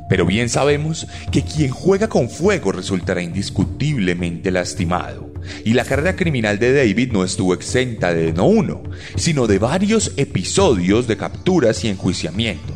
Pero 0.09 0.25
bien 0.25 0.49
sabemos 0.49 1.07
que 1.31 1.43
quien 1.43 1.69
juega 1.69 2.09
con 2.09 2.29
fuego 2.29 2.71
resultará 2.71 3.21
indiscutiblemente 3.21 4.51
lastimado, 4.51 5.29
Y 5.63 5.73
la 5.73 5.85
carrera 5.85 6.15
criminal 6.15 6.59
de 6.59 6.73
David 6.73 7.11
no 7.13 7.23
estuvo 7.23 7.53
exenta 7.53 8.13
de 8.13 8.33
no 8.33 8.45
uno, 8.45 8.83
sino 9.15 9.47
de 9.47 9.57
varios 9.57 10.11
episodios 10.17 11.07
de 11.07 11.15
capturas 11.15 11.83
y 11.83 11.89
enjuiciamientos. 11.89 12.75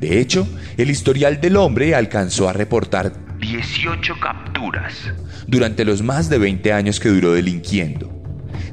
De 0.00 0.20
hecho, 0.20 0.48
el 0.76 0.90
historial 0.90 1.40
del 1.40 1.56
hombre 1.56 1.94
alcanzó 1.94 2.48
a 2.48 2.52
reportar 2.52 3.12
18 3.40 4.14
capturas 4.20 4.94
durante 5.46 5.84
los 5.84 6.02
más 6.02 6.28
de 6.28 6.38
20 6.38 6.72
años 6.72 7.00
que 7.00 7.08
duró 7.08 7.32
delinquiendo. 7.32 8.17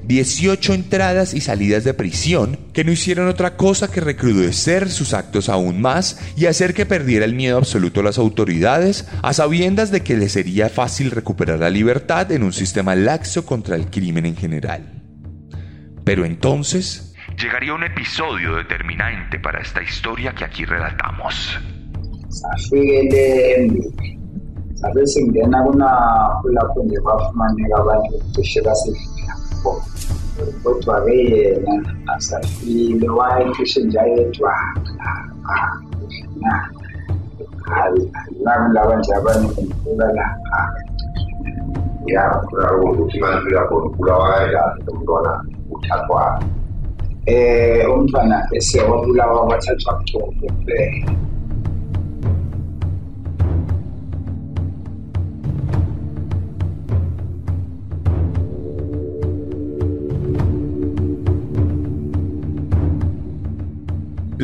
18 0.03 0.73
entradas 0.73 1.33
y 1.33 1.41
salidas 1.41 1.83
de 1.83 1.93
prisión 1.93 2.57
que 2.73 2.83
no 2.83 2.91
hicieron 2.91 3.27
otra 3.27 3.55
cosa 3.57 3.91
que 3.91 4.01
recrudecer 4.01 4.89
sus 4.89 5.13
actos 5.13 5.49
aún 5.49 5.81
más 5.81 6.19
y 6.35 6.45
hacer 6.45 6.73
que 6.73 6.85
perdiera 6.85 7.25
el 7.25 7.33
miedo 7.33 7.57
absoluto 7.57 8.01
a 8.01 8.03
las 8.03 8.17
autoridades, 8.17 9.07
a 9.21 9.33
sabiendas 9.33 9.91
de 9.91 10.01
que 10.01 10.15
le 10.15 10.29
sería 10.29 10.69
fácil 10.69 11.11
recuperar 11.11 11.59
la 11.59 11.69
libertad 11.69 12.31
en 12.31 12.43
un 12.43 12.53
sistema 12.53 12.95
laxo 12.95 13.45
contra 13.45 13.75
el 13.75 13.89
crimen 13.89 14.25
en 14.25 14.35
general. 14.35 15.03
Pero 16.03 16.25
entonces... 16.25 17.13
Llegaría 17.37 17.73
un 17.73 17.83
episodio 17.83 18.55
determinante 18.55 19.39
para 19.39 19.59
esta 19.59 19.81
historia 19.81 20.33
que 20.33 20.45
aquí 20.45 20.63
relatamos. 20.63 21.59
hapo 29.65 29.83
utwarehe 30.65 31.61
hasa 32.05 32.41
iliwahi 32.67 33.51
tushinjaetwa 33.51 34.53
na 36.41 36.69
labda 38.43 38.81
abanjabane 38.81 39.47
kumkulala 39.47 40.37
ya 42.05 42.41
ukimalizira 42.99 43.65
konukula 43.65 44.17
waela 44.17 44.77
umntwana 44.87 45.45
uthathwa 45.71 46.39
um 46.39 46.49
eh, 47.25 47.93
umntwana 47.93 48.47
esiyawabulawa 48.51 49.41
wathathwa 49.41 50.01
mthombe 50.01 51.05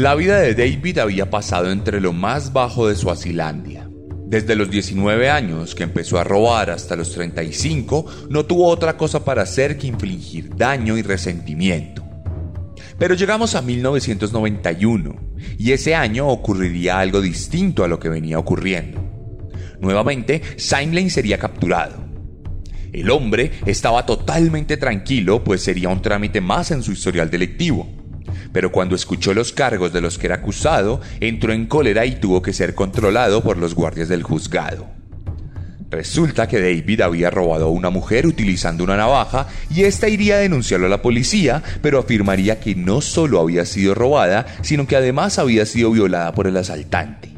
La 0.01 0.15
vida 0.15 0.39
de 0.39 0.55
David 0.55 0.98
había 0.98 1.29
pasado 1.29 1.72
entre 1.72 2.01
lo 2.01 2.12
más 2.12 2.53
bajo 2.53 2.88
de 2.88 2.96
Suazilandia. 2.96 3.88
Desde 4.25 4.55
los 4.55 4.72
19 4.72 5.29
años 5.29 5.75
que 5.75 5.84
empezó 5.84 6.17
a 6.17 6.24
robar 6.24 6.72
hasta 6.72 6.96
los 6.96 7.12
35, 7.13 8.08
no 8.27 8.43
tuvo 8.48 8.65
otra 8.65 8.98
cosa 8.98 9.24
para 9.24 9.43
hacer 9.43 9.77
que 9.77 9.86
infligir 9.86 10.55
daño 10.55 10.98
y 10.98 11.03
resentimiento. 11.03 12.03
Pero 12.98 13.13
llegamos 13.13 13.53
a 13.53 13.62
1991 13.62 15.34
y 15.60 15.72
ese 15.72 15.93
año 15.93 16.29
ocurriría 16.29 17.00
algo 17.00 17.22
distinto 17.22 17.84
a 17.84 17.88
lo 17.88 18.00
que 18.00 18.10
venía 18.10 18.39
ocurriendo. 18.39 19.08
Nuevamente, 19.81 20.41
Simlane 20.58 21.12
sería 21.12 21.38
capturado. 21.38 22.03
El 22.91 23.12
hombre 23.12 23.51
estaba 23.67 24.03
totalmente 24.08 24.77
tranquilo, 24.77 25.43
pues 25.43 25.62
sería 25.62 25.89
un 25.89 26.01
trámite 26.01 26.41
más 26.41 26.72
en 26.72 26.81
su 26.81 26.91
historial 26.91 27.29
delictivo 27.29 28.00
pero 28.51 28.72
cuando 28.72 28.96
escuchó 28.96 29.34
los 29.34 29.51
cargos 29.51 29.93
de 29.93 30.01
los 30.01 30.17
que 30.17 30.27
era 30.27 30.36
acusado, 30.36 31.01
entró 31.20 31.53
en 31.53 31.65
cólera 31.65 32.05
y 32.05 32.15
tuvo 32.15 32.41
que 32.41 32.53
ser 32.53 32.75
controlado 32.75 33.41
por 33.43 33.58
los 33.58 33.75
guardias 33.75 34.10
del 34.10 34.24
juzgado. 34.24 34.88
Resulta 35.91 36.48
que 36.48 36.62
David 36.62 37.01
había 37.01 37.29
robado 37.29 37.65
a 37.65 37.70
una 37.70 37.89
mujer 37.89 38.25
utilizando 38.25 38.86
una 38.86 38.96
navaja 38.96 39.48
y 39.70 39.84
ésta 39.84 40.08
iría 40.08 40.36
a 40.36 40.39
denunciarlo 40.39 40.88
a 40.88 40.89
la 40.89 41.01
policía, 41.01 41.62
pero 41.81 42.00
afirmaría 42.00 42.62
que 42.62 42.75
no 42.75 43.01
solo 43.01 43.41
había 43.41 43.65
sido 43.65 43.93
robada, 43.93 44.46
sino 44.62 44.88
que 44.88 44.96
además 44.96 45.38
había 45.38 45.65
sido 45.65 45.91
violada 45.91 46.33
por 46.33 46.48
el 46.48 46.55
asaltante. 46.55 47.31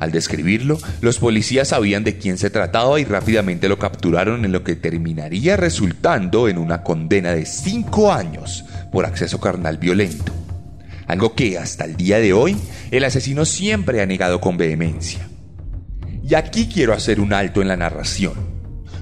Al 0.00 0.10
describirlo, 0.10 0.78
los 1.00 1.18
policías 1.18 1.68
sabían 1.68 2.02
de 2.02 2.18
quién 2.18 2.38
se 2.38 2.50
trataba 2.50 2.98
y 2.98 3.04
rápidamente 3.04 3.68
lo 3.68 3.78
capturaron 3.78 4.44
en 4.44 4.50
lo 4.50 4.64
que 4.64 4.74
terminaría 4.74 5.56
resultando 5.56 6.48
en 6.48 6.58
una 6.58 6.82
condena 6.82 7.30
de 7.30 7.46
cinco 7.46 8.12
años 8.12 8.64
por 8.94 9.04
acceso 9.06 9.40
carnal 9.40 9.76
violento. 9.76 10.32
Algo 11.08 11.34
que 11.34 11.58
hasta 11.58 11.84
el 11.84 11.96
día 11.96 12.20
de 12.20 12.32
hoy 12.32 12.56
el 12.92 13.04
asesino 13.04 13.44
siempre 13.44 14.00
ha 14.00 14.06
negado 14.06 14.40
con 14.40 14.56
vehemencia. 14.56 15.28
Y 16.22 16.36
aquí 16.36 16.70
quiero 16.72 16.94
hacer 16.94 17.18
un 17.18 17.32
alto 17.32 17.60
en 17.60 17.66
la 17.68 17.76
narración, 17.76 18.34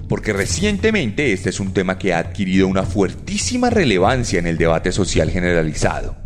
porque 0.08 0.32
recientemente 0.32 1.34
este 1.34 1.50
es 1.50 1.60
un 1.60 1.74
tema 1.74 1.98
que 1.98 2.14
ha 2.14 2.18
adquirido 2.20 2.66
una 2.68 2.84
fuertísima 2.84 3.68
relevancia 3.68 4.38
en 4.38 4.46
el 4.46 4.56
debate 4.56 4.92
social 4.92 5.30
generalizado. 5.30 6.16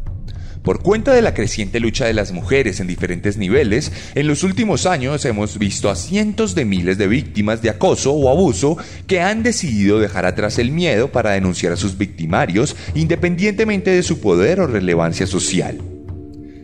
Por 0.66 0.82
cuenta 0.82 1.14
de 1.14 1.22
la 1.22 1.32
creciente 1.32 1.78
lucha 1.78 2.06
de 2.06 2.12
las 2.12 2.32
mujeres 2.32 2.80
en 2.80 2.88
diferentes 2.88 3.36
niveles, 3.36 3.92
en 4.16 4.26
los 4.26 4.42
últimos 4.42 4.84
años 4.84 5.24
hemos 5.24 5.60
visto 5.60 5.88
a 5.88 5.94
cientos 5.94 6.56
de 6.56 6.64
miles 6.64 6.98
de 6.98 7.06
víctimas 7.06 7.62
de 7.62 7.70
acoso 7.70 8.12
o 8.12 8.28
abuso 8.28 8.76
que 9.06 9.20
han 9.20 9.44
decidido 9.44 10.00
dejar 10.00 10.26
atrás 10.26 10.58
el 10.58 10.72
miedo 10.72 11.12
para 11.12 11.30
denunciar 11.30 11.72
a 11.72 11.76
sus 11.76 11.96
victimarios 11.96 12.74
independientemente 12.96 13.92
de 13.92 14.02
su 14.02 14.18
poder 14.18 14.58
o 14.58 14.66
relevancia 14.66 15.28
social. 15.28 15.78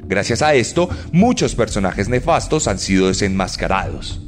Gracias 0.09 0.43
a 0.43 0.55
esto, 0.55 0.91
muchos 1.13 1.55
personajes 1.55 2.09
nefastos 2.09 2.67
han 2.67 2.81
sido 2.81 3.07
desenmascarados. 3.07 4.21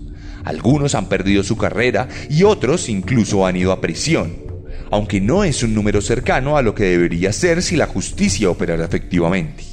Algunos 0.45 0.95
han 0.95 1.09
perdido 1.09 1.43
su 1.43 1.57
carrera 1.57 2.07
y 2.31 2.45
otros 2.45 2.89
incluso 2.89 3.45
han 3.45 3.57
ido 3.57 3.73
a 3.73 3.81
prisión 3.81 4.44
aunque 4.91 5.21
no 5.21 5.45
es 5.45 5.63
un 5.63 5.75
número 5.75 6.01
cercano 6.01 6.57
a 6.57 6.63
lo 6.63 6.75
que 6.75 6.85
debería 6.85 7.33
ser 7.33 7.63
si 7.63 7.77
la 7.77 7.87
justicia 7.87 8.51
operara 8.51 8.85
efectivamente. 8.85 9.65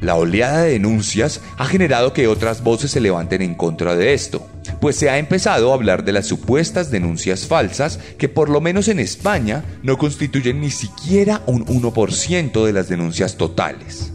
La 0.00 0.16
oleada 0.16 0.62
de 0.62 0.72
denuncias 0.72 1.40
ha 1.56 1.64
generado 1.64 2.12
que 2.12 2.28
otras 2.28 2.62
voces 2.62 2.90
se 2.90 3.00
levanten 3.00 3.40
en 3.40 3.54
contra 3.54 3.96
de 3.96 4.12
esto, 4.12 4.46
pues 4.80 4.96
se 4.96 5.08
ha 5.08 5.18
empezado 5.18 5.70
a 5.70 5.74
hablar 5.74 6.04
de 6.04 6.12
las 6.12 6.26
supuestas 6.26 6.90
denuncias 6.90 7.46
falsas 7.46 7.98
que 8.18 8.28
por 8.28 8.50
lo 8.50 8.60
menos 8.60 8.88
en 8.88 9.00
España 9.00 9.64
no 9.82 9.96
constituyen 9.96 10.60
ni 10.60 10.70
siquiera 10.70 11.42
un 11.46 11.64
1% 11.64 12.64
de 12.64 12.72
las 12.72 12.88
denuncias 12.88 13.36
totales. 13.36 14.12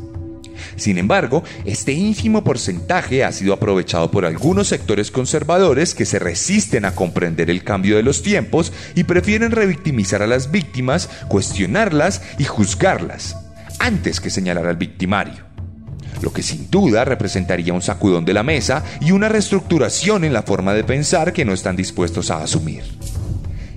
Sin 0.81 0.97
embargo, 0.97 1.43
este 1.63 1.93
ínfimo 1.93 2.43
porcentaje 2.43 3.23
ha 3.23 3.31
sido 3.31 3.53
aprovechado 3.53 4.09
por 4.09 4.25
algunos 4.25 4.67
sectores 4.67 5.11
conservadores 5.11 5.93
que 5.93 6.07
se 6.07 6.17
resisten 6.17 6.85
a 6.85 6.95
comprender 6.95 7.51
el 7.51 7.63
cambio 7.63 7.97
de 7.97 8.01
los 8.01 8.23
tiempos 8.23 8.73
y 8.95 9.03
prefieren 9.03 9.51
revictimizar 9.51 10.23
a 10.23 10.27
las 10.27 10.49
víctimas, 10.49 11.07
cuestionarlas 11.27 12.23
y 12.39 12.45
juzgarlas, 12.45 13.37
antes 13.77 14.19
que 14.19 14.31
señalar 14.31 14.65
al 14.65 14.77
victimario 14.77 15.51
lo 16.23 16.33
que 16.33 16.43
sin 16.43 16.69
duda 16.69 17.03
representaría 17.03 17.73
un 17.73 17.81
sacudón 17.81 18.25
de 18.25 18.33
la 18.33 18.43
mesa 18.43 18.83
y 18.99 19.11
una 19.11 19.27
reestructuración 19.27 20.23
en 20.23 20.33
la 20.33 20.43
forma 20.43 20.73
de 20.73 20.83
pensar 20.83 21.33
que 21.33 21.45
no 21.45 21.53
están 21.53 21.75
dispuestos 21.75 22.29
a 22.29 22.43
asumir. 22.43 22.83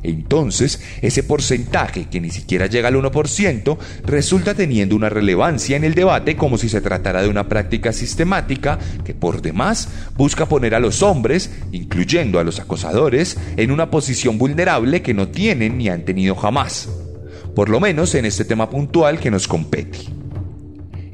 Entonces, 0.04 0.80
ese 1.00 1.22
porcentaje, 1.22 2.06
que 2.10 2.20
ni 2.20 2.30
siquiera 2.30 2.66
llega 2.66 2.88
al 2.88 2.96
1%, 2.96 3.78
resulta 4.04 4.54
teniendo 4.54 4.94
una 4.94 5.08
relevancia 5.08 5.76
en 5.76 5.82
el 5.82 5.94
debate 5.94 6.36
como 6.36 6.58
si 6.58 6.68
se 6.68 6.82
tratara 6.82 7.22
de 7.22 7.28
una 7.28 7.48
práctica 7.48 7.92
sistemática 7.92 8.78
que 9.04 9.14
por 9.14 9.40
demás 9.40 9.88
busca 10.16 10.46
poner 10.46 10.74
a 10.74 10.80
los 10.80 11.02
hombres, 11.02 11.50
incluyendo 11.72 12.38
a 12.38 12.44
los 12.44 12.60
acosadores, 12.60 13.38
en 13.56 13.70
una 13.70 13.90
posición 13.90 14.36
vulnerable 14.36 15.00
que 15.00 15.14
no 15.14 15.28
tienen 15.28 15.78
ni 15.78 15.88
han 15.88 16.04
tenido 16.04 16.36
jamás, 16.36 16.88
por 17.54 17.70
lo 17.70 17.80
menos 17.80 18.14
en 18.14 18.26
este 18.26 18.44
tema 18.44 18.68
puntual 18.68 19.18
que 19.18 19.30
nos 19.30 19.48
compete. 19.48 20.23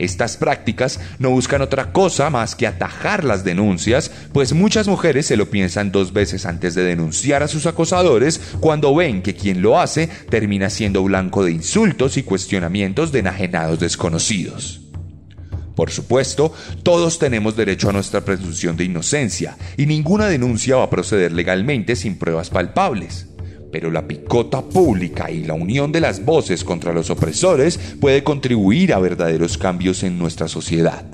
Estas 0.01 0.39
prácticas 0.39 0.99
no 1.19 1.29
buscan 1.29 1.61
otra 1.61 1.93
cosa 1.93 2.31
más 2.31 2.55
que 2.55 2.67
atajar 2.67 3.23
las 3.23 3.45
denuncias, 3.45 4.11
pues 4.33 4.55
muchas 4.55 4.89
mujeres 4.89 5.27
se 5.27 5.37
lo 5.37 5.51
piensan 5.51 5.93
dos 5.93 6.15
veces 6.15 6.47
antes 6.47 6.75
de 6.75 6.83
denunciar 6.83 7.43
a 7.43 7.49
sus 7.49 7.67
acosadores 7.67 8.41
cuando 8.61 8.95
ven 8.95 9.21
que 9.21 9.35
quien 9.35 9.61
lo 9.61 9.79
hace 9.79 10.09
termina 10.31 10.71
siendo 10.71 11.03
blanco 11.03 11.45
de 11.45 11.53
insultos 11.53 12.17
y 12.17 12.23
cuestionamientos 12.23 13.13
de 13.13 13.19
enajenados 13.19 13.79
desconocidos. 13.79 14.81
Por 15.77 15.91
supuesto, 15.91 16.53
todos 16.83 17.19
tenemos 17.19 17.57
derecho 17.57 17.91
a 17.91 17.93
nuestra 17.93 18.23
presunción 18.23 18.77
de 18.77 18.85
inocencia 18.85 19.57
y 19.77 19.87
ninguna 19.87 20.29
denuncia 20.29 20.77
va 20.77 20.85
a 20.85 20.91
proceder 20.91 21.33
legalmente 21.33 21.95
sin 21.95 22.19
pruebas 22.19 22.51
palpables 22.51 23.30
pero 23.73 23.91
la 23.91 24.07
picota 24.07 24.63
pública 24.63 25.31
y 25.31 25.45
la 25.45 25.55
unión 25.55 25.93
de 25.93 26.01
las 26.01 26.25
voces 26.25 26.65
contra 26.65 26.93
los 26.93 27.11
opresores 27.11 27.79
puede 28.01 28.25
contribuir 28.25 28.93
a 28.93 28.99
verdaderos 28.99 29.59
cambios 29.59 30.03
en 30.03 30.19
nuestra 30.19 30.49
sociedad. 30.49 31.05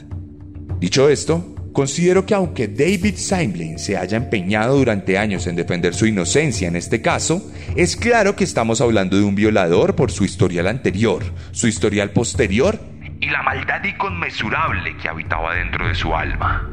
Dicho 0.78 1.08
esto, 1.08 1.54
considero 1.72 2.26
que 2.26 2.34
aunque 2.34 2.68
David 2.68 3.16
Simlin 3.16 3.78
se 3.78 3.96
haya 3.96 4.16
empeñado 4.16 4.76
durante 4.76 5.18
años 5.18 5.46
en 5.46 5.56
defender 5.56 5.94
su 5.94 6.06
inocencia 6.06 6.68
en 6.68 6.76
este 6.76 7.00
caso, 7.02 7.42
es 7.76 7.96
claro 7.96 8.36
que 8.36 8.44
estamos 8.44 8.80
hablando 8.80 9.16
de 9.16 9.24
un 9.24 9.34
violador 9.34 9.94
por 9.94 10.10
su 10.10 10.24
historial 10.24 10.66
anterior, 10.66 11.22
su 11.52 11.66
historial 11.66 12.10
posterior 12.10 12.78
y 13.20 13.30
la 13.30 13.42
maldad 13.42 13.82
inconmensurable 13.84 14.96
que 14.96 15.08
habitaba 15.08 15.54
dentro 15.54 15.88
de 15.88 15.94
su 15.94 16.14
alma. 16.14 16.70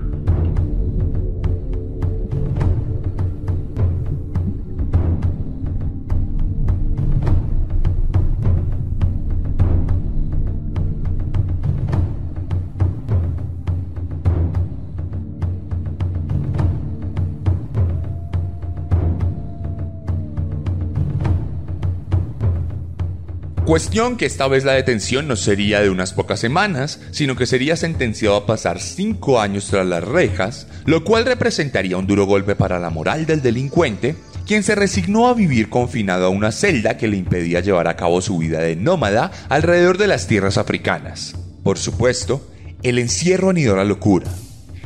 Cuestión 23.65 24.17
que 24.17 24.25
esta 24.25 24.49
vez 24.49 24.65
la 24.65 24.73
detención 24.73 25.25
no 25.25 25.37
sería 25.37 25.79
de 25.79 25.89
unas 25.89 26.11
pocas 26.11 26.41
semanas, 26.41 26.99
sino 27.11 27.37
que 27.37 27.45
sería 27.45 27.77
sentenciado 27.77 28.35
a 28.35 28.45
pasar 28.45 28.81
cinco 28.81 29.39
años 29.39 29.67
tras 29.67 29.87
las 29.87 30.03
rejas, 30.03 30.67
lo 30.85 31.05
cual 31.05 31.23
representaría 31.23 31.95
un 31.95 32.05
duro 32.05 32.25
golpe 32.25 32.55
para 32.55 32.77
la 32.77 32.89
moral 32.89 33.25
del 33.25 33.41
delincuente, 33.41 34.17
quien 34.45 34.63
se 34.63 34.75
resignó 34.75 35.29
a 35.29 35.33
vivir 35.33 35.69
confinado 35.69 36.25
a 36.25 36.29
una 36.29 36.51
celda 36.51 36.97
que 36.97 37.07
le 37.07 37.15
impedía 37.15 37.61
llevar 37.61 37.87
a 37.87 37.95
cabo 37.95 38.21
su 38.21 38.37
vida 38.37 38.59
de 38.59 38.75
nómada 38.75 39.31
alrededor 39.47 39.97
de 39.97 40.07
las 40.07 40.27
tierras 40.27 40.57
africanas. 40.57 41.33
Por 41.63 41.77
supuesto, 41.77 42.45
el 42.83 42.99
encierro 42.99 43.51
anidó 43.51 43.77
la 43.77 43.85
locura, 43.85 44.29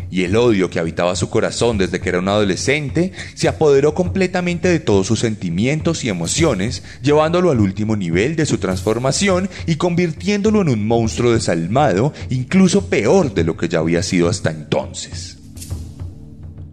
y 0.10 0.24
el 0.24 0.36
odio 0.36 0.70
que 0.70 0.80
habitaba 0.80 1.16
su 1.16 1.30
corazón 1.30 1.78
desde 1.78 2.00
que 2.00 2.10
era 2.10 2.20
un 2.20 2.28
adolescente 2.28 3.12
se 3.34 3.48
apoderó 3.48 3.94
completamente 3.94 4.68
de 4.68 4.80
todos 4.80 5.08
sus 5.08 5.20
sentimientos 5.20 6.04
y 6.04 6.10
emociones, 6.10 6.84
llevándolo 7.02 7.52
al 7.52 7.60
último 7.60 7.96
nivel 7.96 8.36
de 8.36 8.46
su 8.46 8.58
transformación 8.58 9.50
y 9.66 9.76
convirtiéndolo 9.76 10.62
en 10.62 10.70
un 10.70 10.88
monstruo 10.88 11.34
desalmado, 11.34 12.14
incluso 12.30 12.88
peor 12.88 13.34
de 13.34 13.44
lo 13.44 13.58
que 13.58 13.70
ya 13.70 13.80
había 13.80 14.04
sido 14.04 14.30
hasta 14.30 14.52
entonces. 14.52 15.38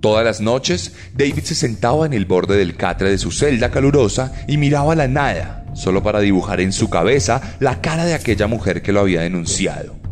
Todas 0.01 0.25
las 0.25 0.43
noches, 0.43 0.93
David 1.15 1.45
se 1.45 1.55
sentaba 1.55 2.05
en 2.05 2.13
el 2.13 2.27
borde 2.27 2.59
del 2.59 2.77
catre 2.77 3.09
de 3.09 3.17
su 3.17 3.31
celda 3.31 3.71
calurosa 3.71 4.35
y 4.47 4.59
miraba 4.59 4.95
la 4.95 5.09
nada, 5.09 5.65
solo 5.75 6.03
para 6.03 6.21
dibujar 6.21 6.61
en 6.61 6.73
su 6.73 6.91
cabeza 6.91 7.57
la 7.59 7.81
cara 7.81 8.05
de 8.05 8.13
aquella 8.13 8.47
mujer 8.47 8.83
que 8.83 8.93
lo 8.93 9.01
había 9.01 9.23
denunciado. 9.23 10.04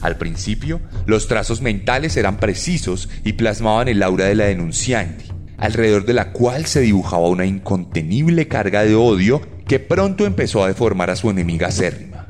Al 0.00 0.16
principio, 0.16 0.80
los 1.06 1.26
trazos 1.26 1.60
mentales 1.60 2.16
eran 2.16 2.38
precisos 2.38 3.08
y 3.24 3.32
plasmaban 3.32 3.88
el 3.88 4.02
aura 4.02 4.26
de 4.26 4.36
la 4.36 4.44
denunciante, 4.44 5.24
alrededor 5.56 6.06
de 6.06 6.14
la 6.14 6.32
cual 6.32 6.66
se 6.66 6.80
dibujaba 6.80 7.28
una 7.28 7.46
incontenible 7.46 8.46
carga 8.46 8.84
de 8.84 8.94
odio 8.94 9.40
que 9.66 9.80
pronto 9.80 10.24
empezó 10.24 10.62
a 10.62 10.68
deformar 10.68 11.10
a 11.10 11.16
su 11.16 11.30
enemiga 11.30 11.68
acérrima. 11.68 12.26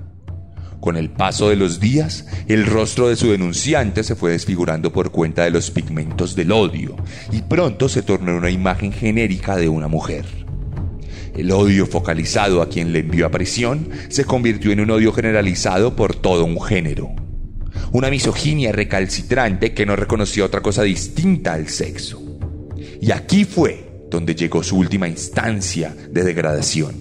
Con 0.80 0.96
el 0.96 1.10
paso 1.10 1.50
de 1.50 1.56
los 1.56 1.80
días, 1.80 2.26
el 2.46 2.64
rostro 2.64 3.08
de 3.08 3.16
su 3.16 3.30
denunciante 3.30 4.02
se 4.02 4.14
fue 4.14 4.30
desfigurando 4.30 4.92
por 4.92 5.10
cuenta 5.10 5.44
de 5.44 5.50
los 5.50 5.70
pigmentos 5.70 6.34
del 6.36 6.52
odio 6.52 6.96
y 7.32 7.42
pronto 7.42 7.88
se 7.88 8.02
tornó 8.02 8.36
una 8.36 8.50
imagen 8.50 8.92
genérica 8.92 9.56
de 9.56 9.68
una 9.68 9.88
mujer. 9.88 10.24
El 11.34 11.50
odio 11.52 11.86
focalizado 11.86 12.62
a 12.62 12.68
quien 12.68 12.92
le 12.92 13.00
envió 13.00 13.26
a 13.26 13.30
prisión 13.30 13.90
se 14.08 14.24
convirtió 14.24 14.72
en 14.72 14.80
un 14.80 14.90
odio 14.90 15.12
generalizado 15.12 15.94
por 15.94 16.14
todo 16.14 16.44
un 16.44 16.60
género 16.60 17.27
una 17.92 18.10
misoginia 18.10 18.72
recalcitrante 18.72 19.72
que 19.72 19.86
no 19.86 19.96
reconocía 19.96 20.44
otra 20.44 20.60
cosa 20.60 20.82
distinta 20.82 21.54
al 21.54 21.68
sexo. 21.68 22.22
Y 23.00 23.12
aquí 23.12 23.44
fue 23.44 24.04
donde 24.10 24.34
llegó 24.34 24.62
su 24.62 24.76
última 24.76 25.08
instancia 25.08 25.94
de 26.10 26.24
degradación. 26.24 26.94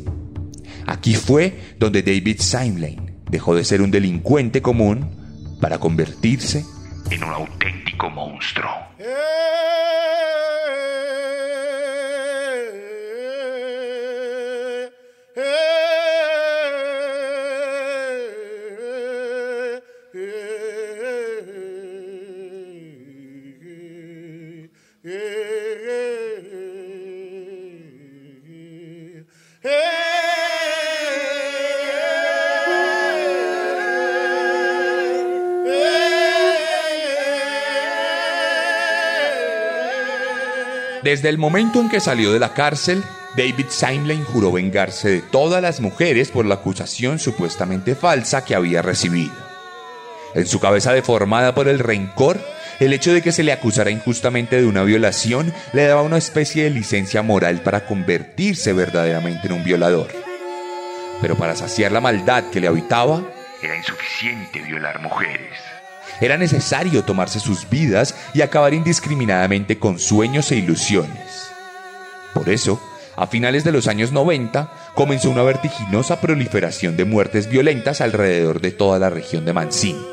Aquí 0.86 1.16
fue 1.16 1.76
donde 1.78 2.02
David 2.02 2.40
Simlane 2.40 3.18
dejó 3.30 3.56
de 3.56 3.64
ser 3.64 3.82
un 3.82 3.92
delincuente 3.92 4.62
común 4.62 5.58
para 5.60 5.80
convertirse 5.80 6.66
en 7.10 7.24
un 7.24 7.30
auténtico 7.30 8.10
monstruo. 8.10 8.72
Desde 41.08 41.30
el 41.30 41.38
momento 41.38 41.80
en 41.80 41.88
que 41.88 42.02
salió 42.02 42.34
de 42.34 42.40
la 42.40 42.54
cárcel, 42.54 43.02
David 43.38 43.68
Simlane 43.70 44.26
juró 44.26 44.52
vengarse 44.52 45.10
de 45.10 45.22
todas 45.22 45.62
las 45.62 45.80
mujeres 45.80 46.32
por 46.32 46.46
la 46.46 46.56
acusación 46.56 47.18
supuestamente 47.18 47.96
falsa 47.96 48.44
que 48.44 48.56
había 48.56 48.82
recibido. 48.82 49.34
En 50.36 50.46
su 50.48 50.60
cabeza 50.60 50.92
deformada 50.92 51.56
por 51.56 51.70
el 51.70 51.80
rencor, 51.80 52.38
el 52.82 52.92
hecho 52.92 53.14
de 53.14 53.22
que 53.22 53.32
se 53.32 53.44
le 53.44 53.54
acusara 53.54 53.90
injustamente 53.90 54.58
de 54.60 54.68
una 54.68 54.84
violación 54.84 55.54
le 55.72 55.88
daba 55.88 56.02
una 56.02 56.18
especie 56.18 56.66
de 56.66 56.72
licencia 56.72 57.22
moral 57.22 57.62
para 57.62 57.86
convertirse 57.86 58.74
verdaderamente 58.74 59.48
en 59.48 59.54
un 59.54 59.64
violador. 59.64 60.10
Pero 61.22 61.38
para 61.38 61.56
saciar 61.56 61.94
la 61.94 62.02
maldad 62.02 62.50
que 62.52 62.60
le 62.60 62.68
habitaba, 62.68 63.24
era 63.62 63.78
insuficiente 63.78 64.60
violar 64.60 65.00
mujeres. 65.00 65.77
Era 66.20 66.38
necesario 66.38 67.04
tomarse 67.04 67.40
sus 67.40 67.70
vidas 67.70 68.16
y 68.34 68.42
acabar 68.42 68.74
indiscriminadamente 68.74 69.78
con 69.78 70.00
sueños 70.00 70.52
e 70.52 70.58
ilusiones. 70.58 71.50
Por 72.34 72.50
eso, 72.50 72.82
a 73.16 73.28
finales 73.28 73.64
de 73.64 73.72
los 73.72 73.88
años 73.88 74.12
90, 74.12 74.72
comenzó 74.96 75.30
una 75.30 75.44
vertiginosa 75.44 76.22
proliferación 76.22 76.98
de 76.98 77.06
muertes 77.06 77.50
violentas 77.50 78.02
alrededor 78.02 78.62
de 78.62 78.72
toda 78.72 79.00
la 79.00 79.10
región 79.10 79.46
de 79.46 79.54
Mancini. 79.54 80.06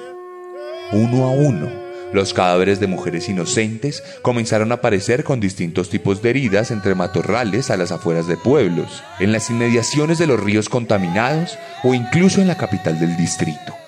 Uno 0.92 1.24
a 1.24 1.30
uno, 1.30 1.68
los 2.14 2.32
cadáveres 2.32 2.80
de 2.80 2.86
mujeres 2.86 3.28
inocentes 3.28 4.02
comenzaron 4.22 4.70
a 4.70 4.76
aparecer 4.76 5.24
con 5.24 5.40
distintos 5.40 5.90
tipos 5.90 6.22
de 6.22 6.30
heridas 6.30 6.70
entre 6.70 6.94
matorrales 6.94 7.70
a 7.70 7.76
las 7.76 7.92
afueras 7.92 8.26
de 8.26 8.36
pueblos, 8.36 9.02
en 9.18 9.32
las 9.32 9.50
inmediaciones 9.50 10.18
de 10.18 10.26
los 10.26 10.38
ríos 10.38 10.68
contaminados 10.68 11.58
o 11.82 11.92
incluso 11.92 12.40
en 12.40 12.48
la 12.48 12.56
capital 12.56 13.00
del 13.00 13.16
distrito. 13.16 13.83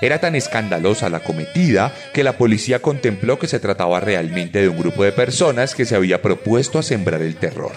Era 0.00 0.18
tan 0.18 0.34
escandalosa 0.34 1.10
la 1.10 1.20
cometida 1.20 1.92
que 2.14 2.24
la 2.24 2.38
policía 2.38 2.80
contempló 2.80 3.38
que 3.38 3.46
se 3.46 3.60
trataba 3.60 4.00
realmente 4.00 4.60
de 4.60 4.68
un 4.68 4.78
grupo 4.78 5.04
de 5.04 5.12
personas 5.12 5.74
que 5.74 5.84
se 5.84 5.94
había 5.94 6.22
propuesto 6.22 6.78
a 6.78 6.82
sembrar 6.82 7.20
el 7.20 7.36
terror. 7.36 7.72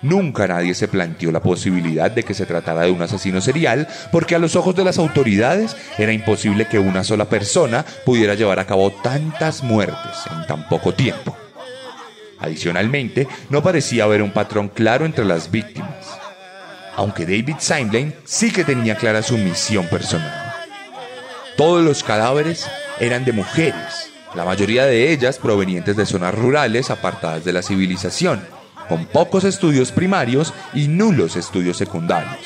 Nunca 0.00 0.46
nadie 0.46 0.74
se 0.74 0.88
planteó 0.88 1.32
la 1.32 1.40
posibilidad 1.40 2.10
de 2.10 2.24
que 2.24 2.34
se 2.34 2.44
tratara 2.44 2.82
de 2.82 2.90
un 2.90 3.00
asesino 3.00 3.40
serial 3.40 3.88
porque 4.12 4.34
a 4.34 4.38
los 4.38 4.54
ojos 4.54 4.76
de 4.76 4.84
las 4.84 4.98
autoridades 4.98 5.76
era 5.96 6.12
imposible 6.12 6.66
que 6.66 6.78
una 6.78 7.04
sola 7.04 7.24
persona 7.26 7.86
pudiera 8.04 8.34
llevar 8.34 8.58
a 8.58 8.66
cabo 8.66 8.90
tantas 8.90 9.62
muertes 9.62 10.18
en 10.30 10.46
tan 10.46 10.68
poco 10.68 10.92
tiempo. 10.92 11.34
Adicionalmente, 12.38 13.26
no 13.48 13.62
parecía 13.62 14.04
haber 14.04 14.20
un 14.20 14.32
patrón 14.32 14.68
claro 14.68 15.06
entre 15.06 15.24
las 15.24 15.50
víctimas, 15.50 16.20
aunque 16.96 17.24
David 17.24 17.56
Simlane 17.58 18.12
sí 18.24 18.50
que 18.50 18.64
tenía 18.64 18.96
clara 18.96 19.22
su 19.22 19.38
misión 19.38 19.86
personal. 19.86 20.43
Todos 21.56 21.84
los 21.84 22.02
cadáveres 22.02 22.66
eran 22.98 23.24
de 23.24 23.32
mujeres, 23.32 24.10
la 24.34 24.44
mayoría 24.44 24.86
de 24.86 25.12
ellas 25.12 25.38
provenientes 25.38 25.96
de 25.96 26.04
zonas 26.04 26.34
rurales 26.34 26.90
apartadas 26.90 27.44
de 27.44 27.52
la 27.52 27.62
civilización, 27.62 28.44
con 28.88 29.06
pocos 29.06 29.44
estudios 29.44 29.92
primarios 29.92 30.52
y 30.74 30.88
nulos 30.88 31.36
estudios 31.36 31.76
secundarios. 31.76 32.44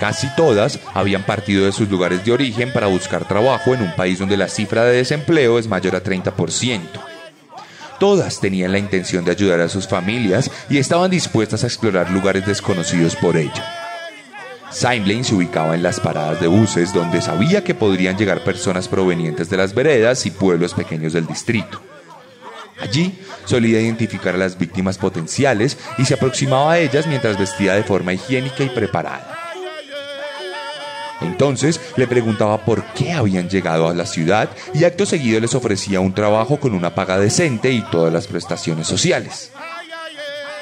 Casi 0.00 0.26
todas 0.36 0.78
habían 0.94 1.24
partido 1.24 1.66
de 1.66 1.72
sus 1.72 1.90
lugares 1.90 2.24
de 2.24 2.32
origen 2.32 2.72
para 2.72 2.86
buscar 2.86 3.28
trabajo 3.28 3.74
en 3.74 3.82
un 3.82 3.94
país 3.94 4.18
donde 4.18 4.38
la 4.38 4.48
cifra 4.48 4.84
de 4.84 4.96
desempleo 4.96 5.58
es 5.58 5.68
mayor 5.68 5.94
a 5.94 6.02
30%. 6.02 6.80
Todas 8.00 8.40
tenían 8.40 8.72
la 8.72 8.78
intención 8.78 9.24
de 9.26 9.32
ayudar 9.32 9.60
a 9.60 9.68
sus 9.68 9.86
familias 9.86 10.50
y 10.70 10.78
estaban 10.78 11.10
dispuestas 11.10 11.62
a 11.62 11.66
explorar 11.66 12.10
lugares 12.10 12.46
desconocidos 12.46 13.16
por 13.16 13.36
ello. 13.36 13.62
Simlane 14.70 15.24
se 15.24 15.34
ubicaba 15.34 15.74
en 15.74 15.82
las 15.82 15.98
paradas 15.98 16.40
de 16.40 16.46
buses 16.46 16.92
donde 16.92 17.22
sabía 17.22 17.64
que 17.64 17.74
podrían 17.74 18.18
llegar 18.18 18.44
personas 18.44 18.86
provenientes 18.88 19.48
de 19.48 19.56
las 19.56 19.74
veredas 19.74 20.26
y 20.26 20.30
pueblos 20.30 20.74
pequeños 20.74 21.14
del 21.14 21.26
distrito. 21.26 21.80
Allí 22.80 23.18
solía 23.44 23.80
identificar 23.80 24.34
a 24.34 24.38
las 24.38 24.58
víctimas 24.58 24.98
potenciales 24.98 25.78
y 25.96 26.04
se 26.04 26.14
aproximaba 26.14 26.72
a 26.72 26.78
ellas 26.78 27.06
mientras 27.06 27.38
vestía 27.38 27.74
de 27.74 27.82
forma 27.82 28.12
higiénica 28.12 28.62
y 28.62 28.68
preparada. 28.68 29.36
Entonces 31.20 31.80
le 31.96 32.06
preguntaba 32.06 32.64
por 32.64 32.84
qué 32.92 33.12
habían 33.12 33.48
llegado 33.48 33.88
a 33.88 33.94
la 33.94 34.06
ciudad 34.06 34.50
y 34.74 34.84
acto 34.84 35.04
seguido 35.04 35.40
les 35.40 35.54
ofrecía 35.54 35.98
un 35.98 36.14
trabajo 36.14 36.60
con 36.60 36.74
una 36.74 36.94
paga 36.94 37.18
decente 37.18 37.72
y 37.72 37.80
todas 37.90 38.12
las 38.12 38.28
prestaciones 38.28 38.86
sociales. 38.86 39.50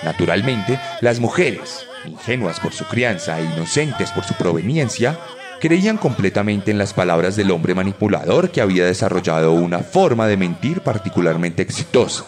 Naturalmente, 0.03 0.81
las 1.01 1.21
mujeres, 1.21 1.87
ingenuas 2.07 2.61
por 2.61 2.73
su 2.73 2.85
crianza 2.87 3.39
e 3.39 3.45
inocentes 3.45 4.11
por 4.11 4.25
su 4.25 4.35
proveniencia, 4.35 5.19
creían 5.61 5.97
completamente 5.97 6.71
en 6.71 6.79
las 6.79 6.93
palabras 6.93 7.37
del 7.37 7.51
hombre 7.51 7.75
manipulador 7.75 8.51
que 8.51 8.61
había 8.61 8.85
desarrollado 8.85 9.53
una 9.53 9.81
forma 9.81 10.27
de 10.27 10.37
mentir 10.37 10.81
particularmente 10.81 11.63
exitosa. 11.63 12.27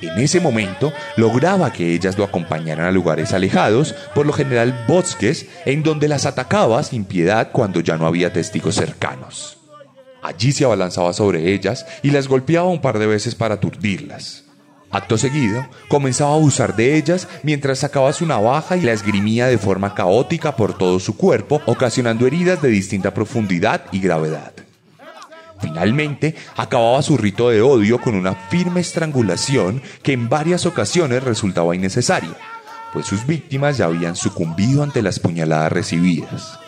En 0.00 0.18
ese 0.18 0.40
momento 0.40 0.92
lograba 1.16 1.72
que 1.72 1.92
ellas 1.92 2.16
lo 2.16 2.24
acompañaran 2.24 2.86
a 2.86 2.92
lugares 2.92 3.32
alejados, 3.32 3.94
por 4.14 4.26
lo 4.26 4.32
general 4.32 4.84
bosques, 4.86 5.46
en 5.64 5.82
donde 5.82 6.06
las 6.06 6.24
atacaba 6.24 6.82
sin 6.84 7.04
piedad 7.04 7.50
cuando 7.50 7.80
ya 7.80 7.96
no 7.96 8.06
había 8.06 8.32
testigos 8.32 8.76
cercanos. 8.76 9.58
Allí 10.22 10.52
se 10.52 10.64
abalanzaba 10.64 11.12
sobre 11.12 11.52
ellas 11.52 11.86
y 12.02 12.10
las 12.10 12.28
golpeaba 12.28 12.68
un 12.68 12.80
par 12.80 12.98
de 12.98 13.06
veces 13.06 13.34
para 13.34 13.54
aturdirlas. 13.56 14.47
Acto 14.90 15.18
seguido, 15.18 15.66
comenzaba 15.88 16.30
a 16.30 16.34
abusar 16.34 16.74
de 16.74 16.96
ellas 16.96 17.28
mientras 17.42 17.80
sacaba 17.80 18.12
su 18.14 18.24
navaja 18.24 18.76
y 18.76 18.80
la 18.80 18.92
esgrimía 18.92 19.46
de 19.46 19.58
forma 19.58 19.94
caótica 19.94 20.56
por 20.56 20.78
todo 20.78 20.98
su 20.98 21.16
cuerpo, 21.16 21.60
ocasionando 21.66 22.26
heridas 22.26 22.62
de 22.62 22.68
distinta 22.68 23.12
profundidad 23.12 23.84
y 23.92 24.00
gravedad. 24.00 24.52
Finalmente, 25.60 26.36
acababa 26.56 27.02
su 27.02 27.18
rito 27.18 27.50
de 27.50 27.60
odio 27.60 28.00
con 28.00 28.14
una 28.14 28.34
firme 28.34 28.80
estrangulación 28.80 29.82
que 30.02 30.12
en 30.12 30.28
varias 30.28 30.64
ocasiones 30.64 31.22
resultaba 31.22 31.74
innecesaria, 31.74 32.36
pues 32.92 33.06
sus 33.06 33.26
víctimas 33.26 33.76
ya 33.76 33.86
habían 33.86 34.16
sucumbido 34.16 34.82
ante 34.82 35.02
las 35.02 35.18
puñaladas 35.18 35.72
recibidas. 35.72 36.67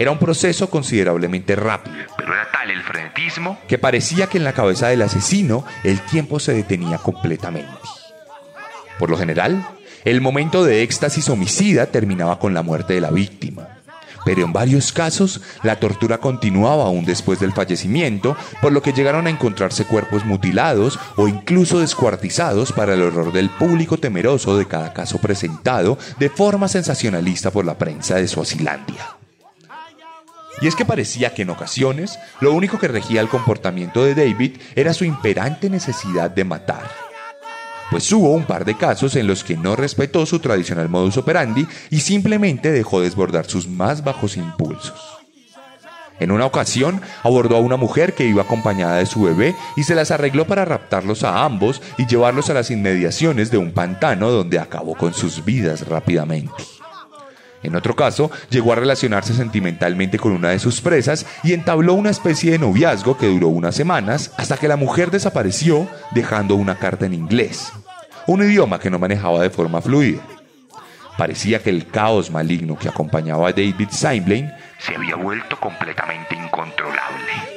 Era 0.00 0.12
un 0.12 0.18
proceso 0.18 0.70
considerablemente 0.70 1.54
rápido, 1.56 1.94
Pero 2.16 2.32
era 2.32 2.50
tal 2.50 2.70
el 2.70 2.82
frenetismo 2.82 3.58
que 3.68 3.76
parecía 3.76 4.28
que 4.28 4.38
en 4.38 4.44
la 4.44 4.54
cabeza 4.54 4.88
del 4.88 5.02
asesino 5.02 5.66
el 5.84 6.00
tiempo 6.00 6.40
se 6.40 6.54
detenía 6.54 6.96
completamente. 6.96 7.68
Por 8.98 9.10
lo 9.10 9.18
general, 9.18 9.62
el 10.06 10.22
momento 10.22 10.64
de 10.64 10.82
éxtasis 10.82 11.28
homicida 11.28 11.84
terminaba 11.84 12.38
con 12.38 12.54
la 12.54 12.62
muerte 12.62 12.94
de 12.94 13.02
la 13.02 13.10
víctima. 13.10 13.68
Pero 14.24 14.42
en 14.42 14.54
varios 14.54 14.90
casos, 14.90 15.42
la 15.62 15.78
tortura 15.78 16.16
continuaba 16.16 16.84
aún 16.84 17.04
después 17.04 17.38
del 17.38 17.52
fallecimiento, 17.52 18.38
por 18.62 18.72
lo 18.72 18.80
que 18.80 18.94
llegaron 18.94 19.26
a 19.26 19.30
encontrarse 19.30 19.84
cuerpos 19.84 20.24
mutilados 20.24 20.98
o 21.16 21.28
incluso 21.28 21.78
descuartizados 21.78 22.72
para 22.72 22.94
el 22.94 23.02
horror 23.02 23.34
del 23.34 23.50
público 23.50 23.98
temeroso 23.98 24.56
de 24.56 24.66
cada 24.66 24.94
caso 24.94 25.18
presentado 25.18 25.98
de 26.18 26.30
forma 26.30 26.68
sensacionalista 26.68 27.50
por 27.50 27.66
la 27.66 27.76
prensa 27.76 28.14
de 28.14 28.28
Suazilandia. 28.28 29.19
Y 30.60 30.66
es 30.66 30.76
que 30.76 30.84
parecía 30.84 31.32
que 31.32 31.42
en 31.42 31.50
ocasiones 31.50 32.18
lo 32.40 32.52
único 32.52 32.78
que 32.78 32.88
regía 32.88 33.20
el 33.20 33.28
comportamiento 33.28 34.04
de 34.04 34.14
David 34.14 34.58
era 34.74 34.92
su 34.92 35.04
imperante 35.04 35.70
necesidad 35.70 36.30
de 36.30 36.44
matar. 36.44 36.90
Pues 37.90 38.10
hubo 38.12 38.32
un 38.32 38.44
par 38.44 38.64
de 38.64 38.76
casos 38.76 39.16
en 39.16 39.26
los 39.26 39.42
que 39.42 39.56
no 39.56 39.74
respetó 39.74 40.24
su 40.24 40.38
tradicional 40.38 40.88
modus 40.88 41.16
operandi 41.16 41.66
y 41.90 42.00
simplemente 42.00 42.70
dejó 42.70 43.00
desbordar 43.00 43.46
sus 43.46 43.66
más 43.66 44.04
bajos 44.04 44.36
impulsos. 44.36 45.20
En 46.20 46.30
una 46.30 46.44
ocasión 46.46 47.00
abordó 47.22 47.56
a 47.56 47.60
una 47.60 47.76
mujer 47.76 48.14
que 48.14 48.26
iba 48.26 48.42
acompañada 48.42 48.98
de 48.98 49.06
su 49.06 49.22
bebé 49.22 49.56
y 49.74 49.84
se 49.84 49.94
las 49.94 50.10
arregló 50.10 50.46
para 50.46 50.66
raptarlos 50.66 51.24
a 51.24 51.44
ambos 51.44 51.80
y 51.96 52.06
llevarlos 52.06 52.50
a 52.50 52.54
las 52.54 52.70
inmediaciones 52.70 53.50
de 53.50 53.56
un 53.58 53.72
pantano 53.72 54.30
donde 54.30 54.58
acabó 54.58 54.94
con 54.94 55.14
sus 55.14 55.44
vidas 55.44 55.88
rápidamente. 55.88 56.52
En 57.62 57.76
otro 57.76 57.94
caso, 57.94 58.30
llegó 58.48 58.72
a 58.72 58.76
relacionarse 58.76 59.34
sentimentalmente 59.34 60.18
con 60.18 60.32
una 60.32 60.50
de 60.50 60.58
sus 60.58 60.80
presas 60.80 61.26
y 61.42 61.52
entabló 61.52 61.94
una 61.94 62.10
especie 62.10 62.52
de 62.52 62.58
noviazgo 62.58 63.18
que 63.18 63.26
duró 63.26 63.48
unas 63.48 63.74
semanas 63.74 64.32
hasta 64.38 64.56
que 64.56 64.68
la 64.68 64.76
mujer 64.76 65.10
desapareció 65.10 65.86
dejando 66.12 66.54
una 66.54 66.76
carta 66.76 67.06
en 67.06 67.14
inglés, 67.14 67.72
un 68.26 68.42
idioma 68.42 68.78
que 68.78 68.90
no 68.90 68.98
manejaba 68.98 69.42
de 69.42 69.50
forma 69.50 69.82
fluida. 69.82 70.22
Parecía 71.18 71.62
que 71.62 71.68
el 71.68 71.86
caos 71.86 72.30
maligno 72.30 72.78
que 72.78 72.88
acompañaba 72.88 73.48
a 73.48 73.52
David 73.52 73.90
Seinblain 73.90 74.50
se 74.78 74.94
había 74.94 75.16
vuelto 75.16 75.60
completamente 75.60 76.34
incontrolable. 76.34 77.49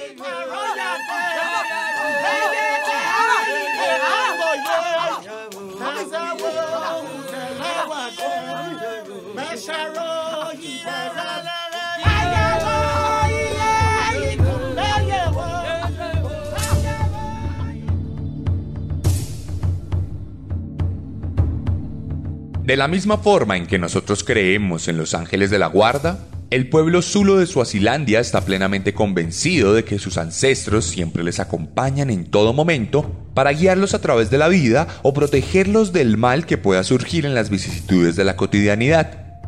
De 22.63 22.77
la 22.77 22.87
misma 22.87 23.17
forma 23.17 23.57
en 23.57 23.67
que 23.67 23.77
nosotros 23.77 24.23
creemos 24.23 24.87
en 24.87 24.95
los 24.95 25.13
ángeles 25.13 25.49
de 25.51 25.59
la 25.59 25.67
guarda, 25.67 26.19
el 26.49 26.69
pueblo 26.69 27.01
zulo 27.01 27.37
de 27.37 27.45
Suazilandia 27.45 28.21
está 28.21 28.45
plenamente 28.45 28.93
convencido 28.93 29.73
de 29.73 29.83
que 29.83 29.99
sus 29.99 30.17
ancestros 30.17 30.85
siempre 30.85 31.25
les 31.25 31.41
acompañan 31.41 32.09
en 32.09 32.23
todo 32.23 32.53
momento 32.53 33.27
para 33.33 33.51
guiarlos 33.51 33.93
a 33.93 33.99
través 33.99 34.29
de 34.29 34.37
la 34.37 34.47
vida 34.47 34.87
o 35.01 35.13
protegerlos 35.13 35.91
del 35.91 36.15
mal 36.15 36.45
que 36.45 36.57
pueda 36.57 36.85
surgir 36.85 37.25
en 37.25 37.35
las 37.35 37.49
vicisitudes 37.49 38.15
de 38.15 38.23
la 38.23 38.37
cotidianidad. 38.37 39.41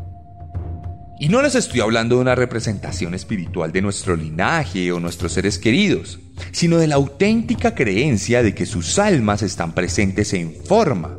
Y 1.18 1.30
no 1.30 1.40
les 1.40 1.54
estoy 1.54 1.80
hablando 1.80 2.16
de 2.16 2.20
una 2.20 2.34
representación 2.34 3.14
espiritual 3.14 3.72
de 3.72 3.80
nuestro 3.80 4.14
linaje 4.14 4.92
o 4.92 5.00
nuestros 5.00 5.32
seres 5.32 5.58
queridos, 5.58 6.18
sino 6.52 6.76
de 6.76 6.88
la 6.88 6.96
auténtica 6.96 7.74
creencia 7.74 8.42
de 8.42 8.54
que 8.54 8.66
sus 8.66 8.98
almas 8.98 9.40
están 9.40 9.72
presentes 9.72 10.34
en 10.34 10.54
forma, 10.54 11.16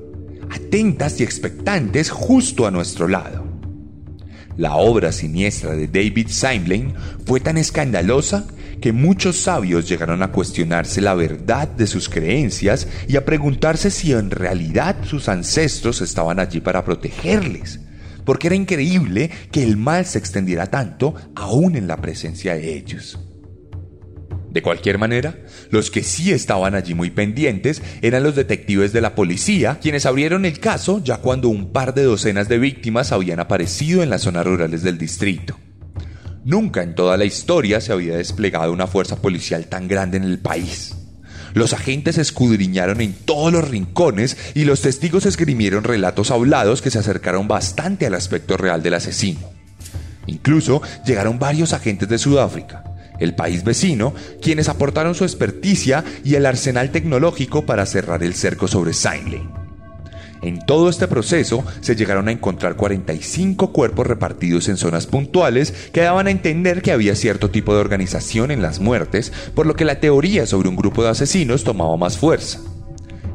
atentas 0.49 1.19
y 1.19 1.23
expectantes 1.23 2.09
justo 2.09 2.65
a 2.65 2.71
nuestro 2.71 3.07
lado. 3.07 3.45
La 4.57 4.75
obra 4.75 5.11
siniestra 5.11 5.75
de 5.75 5.87
David 5.87 6.29
Seinblain 6.29 6.93
fue 7.25 7.39
tan 7.39 7.57
escandalosa 7.57 8.47
que 8.81 8.91
muchos 8.91 9.37
sabios 9.37 9.87
llegaron 9.87 10.23
a 10.23 10.31
cuestionarse 10.31 11.01
la 11.01 11.13
verdad 11.13 11.67
de 11.67 11.87
sus 11.87 12.09
creencias 12.09 12.87
y 13.07 13.17
a 13.17 13.25
preguntarse 13.25 13.91
si 13.91 14.13
en 14.13 14.31
realidad 14.31 14.97
sus 15.03 15.29
ancestros 15.29 16.01
estaban 16.01 16.39
allí 16.39 16.59
para 16.59 16.83
protegerles, 16.83 17.79
porque 18.25 18.47
era 18.47 18.55
increíble 18.55 19.29
que 19.51 19.63
el 19.63 19.77
mal 19.77 20.05
se 20.05 20.17
extendiera 20.17 20.67
tanto 20.67 21.15
aún 21.35 21.75
en 21.75 21.87
la 21.87 21.97
presencia 21.97 22.55
de 22.55 22.75
ellos. 22.75 23.19
De 24.51 24.61
cualquier 24.61 24.97
manera, 24.97 25.35
los 25.71 25.91
que 25.91 26.03
sí 26.03 26.31
estaban 26.31 26.73
allí 26.73 26.93
muy 26.93 27.09
pendientes 27.09 27.81
eran 28.01 28.23
los 28.23 28.35
detectives 28.35 28.93
de 28.93 29.01
la 29.01 29.13
policía, 29.13 29.79
quienes 29.81 30.05
abrieron 30.05 30.45
el 30.45 30.59
caso 30.59 31.01
ya 31.03 31.17
cuando 31.17 31.49
un 31.49 31.71
par 31.71 31.93
de 31.93 32.03
docenas 32.03 32.47
de 32.47 32.57
víctimas 32.57 33.11
habían 33.11 33.39
aparecido 33.39 34.03
en 34.03 34.09
las 34.09 34.21
zonas 34.21 34.45
rurales 34.45 34.83
del 34.83 34.97
distrito. 34.97 35.57
Nunca 36.45 36.81
en 36.81 36.95
toda 36.95 37.17
la 37.17 37.25
historia 37.25 37.81
se 37.81 37.91
había 37.91 38.15
desplegado 38.15 38.71
una 38.71 38.87
fuerza 38.87 39.21
policial 39.21 39.67
tan 39.67 39.89
grande 39.89 40.15
en 40.15 40.23
el 40.23 40.39
país. 40.39 40.95
Los 41.53 41.73
agentes 41.73 42.17
escudriñaron 42.17 43.01
en 43.01 43.13
todos 43.13 43.51
los 43.51 43.67
rincones 43.67 44.37
y 44.53 44.63
los 44.63 44.81
testigos 44.81 45.25
esgrimieron 45.25 45.83
relatos 45.83 46.31
hablados 46.31 46.81
que 46.81 46.89
se 46.89 46.99
acercaron 46.99 47.49
bastante 47.49 48.05
al 48.05 48.15
aspecto 48.15 48.55
real 48.55 48.81
del 48.81 48.93
asesino. 48.93 49.41
Incluso 50.25 50.81
llegaron 51.05 51.39
varios 51.39 51.73
agentes 51.73 52.07
de 52.07 52.17
Sudáfrica, 52.17 52.83
el 53.19 53.35
país 53.35 53.63
vecino, 53.63 54.13
quienes 54.41 54.69
aportaron 54.69 55.15
su 55.15 55.23
experticia 55.23 56.03
y 56.23 56.35
el 56.35 56.45
arsenal 56.45 56.91
tecnológico 56.91 57.65
para 57.65 57.85
cerrar 57.85 58.23
el 58.23 58.33
cerco 58.33 58.67
sobre 58.67 58.93
Seinley. 58.93 59.47
En 60.41 60.59
todo 60.59 60.89
este 60.89 61.07
proceso 61.07 61.63
se 61.81 61.95
llegaron 61.95 62.27
a 62.27 62.31
encontrar 62.31 62.75
45 62.75 63.71
cuerpos 63.71 64.05
repartidos 64.05 64.69
en 64.69 64.77
zonas 64.77 65.07
puntuales 65.07 65.73
que 65.91 66.01
daban 66.01 66.27
a 66.27 66.31
entender 66.31 66.81
que 66.81 66.91
había 66.91 67.15
cierto 67.15 67.49
tipo 67.49 67.73
de 67.73 67.81
organización 67.81 68.51
en 68.51 68.61
las 68.61 68.79
muertes, 68.79 69.33
por 69.55 69.65
lo 69.65 69.75
que 69.75 69.85
la 69.85 69.99
teoría 69.99 70.45
sobre 70.45 70.69
un 70.69 70.75
grupo 70.75 71.03
de 71.03 71.09
asesinos 71.09 71.63
tomaba 71.63 71.97
más 71.97 72.17
fuerza. 72.17 72.59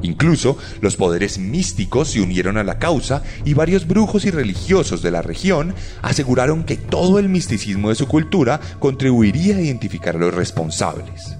Incluso 0.02 0.58
los 0.80 0.96
poderes 0.96 1.38
místicos 1.38 2.10
se 2.10 2.20
unieron 2.20 2.58
a 2.58 2.64
la 2.64 2.78
causa 2.78 3.22
y 3.44 3.54
varios 3.54 3.86
brujos 3.86 4.24
y 4.24 4.30
religiosos 4.30 5.02
de 5.02 5.10
la 5.10 5.22
región 5.22 5.74
aseguraron 6.02 6.64
que 6.64 6.76
todo 6.76 7.18
el 7.18 7.28
misticismo 7.28 7.88
de 7.88 7.94
su 7.94 8.08
cultura 8.08 8.60
contribuiría 8.78 9.56
a 9.56 9.60
identificar 9.60 10.16
a 10.16 10.18
los 10.18 10.34
responsables. 10.34 11.36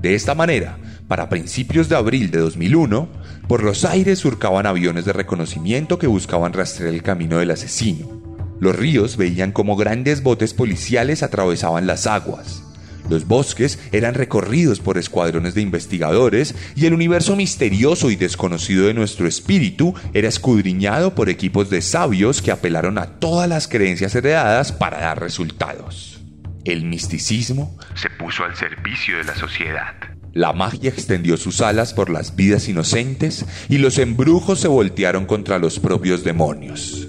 De 0.00 0.14
esta 0.14 0.34
manera, 0.34 0.78
para 1.08 1.28
principios 1.28 1.88
de 1.88 1.96
abril 1.96 2.30
de 2.30 2.38
2001, 2.38 3.08
por 3.46 3.62
los 3.62 3.84
aires 3.84 4.18
surcaban 4.18 4.66
aviones 4.66 5.04
de 5.04 5.12
reconocimiento 5.12 5.98
que 5.98 6.06
buscaban 6.06 6.52
rastrear 6.54 6.94
el 6.94 7.02
camino 7.02 7.38
del 7.38 7.50
asesino. 7.50 8.22
Los 8.60 8.76
ríos 8.76 9.16
veían 9.16 9.52
como 9.52 9.76
grandes 9.76 10.22
botes 10.22 10.54
policiales 10.54 11.22
atravesaban 11.22 11.86
las 11.86 12.06
aguas. 12.06 12.62
Los 13.08 13.26
bosques 13.26 13.78
eran 13.92 14.14
recorridos 14.14 14.80
por 14.80 14.98
escuadrones 14.98 15.54
de 15.54 15.60
investigadores 15.60 16.54
y 16.74 16.86
el 16.86 16.94
universo 16.94 17.36
misterioso 17.36 18.10
y 18.10 18.16
desconocido 18.16 18.86
de 18.86 18.94
nuestro 18.94 19.26
espíritu 19.26 19.94
era 20.14 20.28
escudriñado 20.28 21.14
por 21.14 21.28
equipos 21.28 21.70
de 21.70 21.82
sabios 21.82 22.40
que 22.40 22.50
apelaron 22.50 22.98
a 22.98 23.06
todas 23.18 23.48
las 23.48 23.68
creencias 23.68 24.14
heredadas 24.14 24.72
para 24.72 25.00
dar 25.00 25.20
resultados. 25.20 26.20
El 26.64 26.84
misticismo 26.84 27.76
Se 27.94 28.08
puso 28.08 28.44
al 28.44 28.56
servicio 28.56 29.18
de 29.18 29.24
la 29.24 29.34
sociedad. 29.34 29.94
La 30.32 30.52
magia 30.52 30.90
extendió 30.90 31.36
sus 31.36 31.60
alas 31.60 31.94
por 31.94 32.10
las 32.10 32.34
vidas 32.34 32.68
inocentes 32.68 33.44
y 33.68 33.78
los 33.78 33.98
embrujos 33.98 34.60
se 34.60 34.68
voltearon 34.68 35.26
contra 35.26 35.58
los 35.58 35.78
propios 35.78 36.24
demonios. 36.24 37.03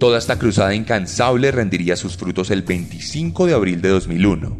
Toda 0.00 0.16
esta 0.16 0.38
cruzada 0.38 0.74
incansable 0.74 1.50
rendiría 1.50 1.94
sus 1.94 2.16
frutos 2.16 2.50
el 2.50 2.62
25 2.62 3.44
de 3.44 3.52
abril 3.52 3.82
de 3.82 3.90
2001, 3.90 4.58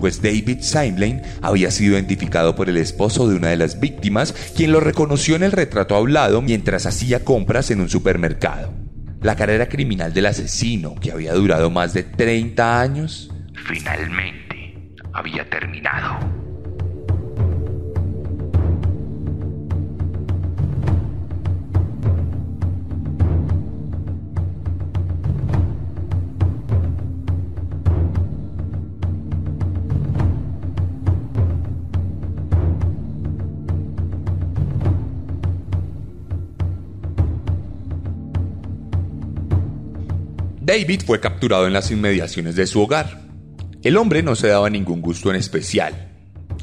pues 0.00 0.20
David 0.20 0.62
Seinlein 0.62 1.22
había 1.40 1.70
sido 1.70 1.94
identificado 1.94 2.56
por 2.56 2.68
el 2.68 2.76
esposo 2.76 3.28
de 3.28 3.36
una 3.36 3.50
de 3.50 3.56
las 3.56 3.78
víctimas, 3.78 4.32
quien 4.56 4.72
lo 4.72 4.80
reconoció 4.80 5.36
en 5.36 5.44
el 5.44 5.52
retrato 5.52 5.94
hablado 5.94 6.42
mientras 6.42 6.86
hacía 6.86 7.24
compras 7.24 7.70
en 7.70 7.80
un 7.80 7.88
supermercado. 7.88 8.74
La 9.22 9.36
carrera 9.36 9.68
criminal 9.68 10.12
del 10.12 10.26
asesino, 10.26 10.96
que 10.96 11.12
había 11.12 11.34
durado 11.34 11.70
más 11.70 11.94
de 11.94 12.02
30 12.02 12.80
años, 12.80 13.30
Finalmente 13.68 14.90
había 15.12 15.48
terminado. 15.48 16.49
David 40.70 41.02
fue 41.04 41.18
capturado 41.18 41.66
en 41.66 41.72
las 41.72 41.90
inmediaciones 41.90 42.54
de 42.54 42.64
su 42.68 42.80
hogar. 42.80 43.22
El 43.82 43.96
hombre 43.96 44.22
no 44.22 44.36
se 44.36 44.46
daba 44.46 44.70
ningún 44.70 45.00
gusto 45.00 45.28
en 45.28 45.34
especial. 45.34 46.12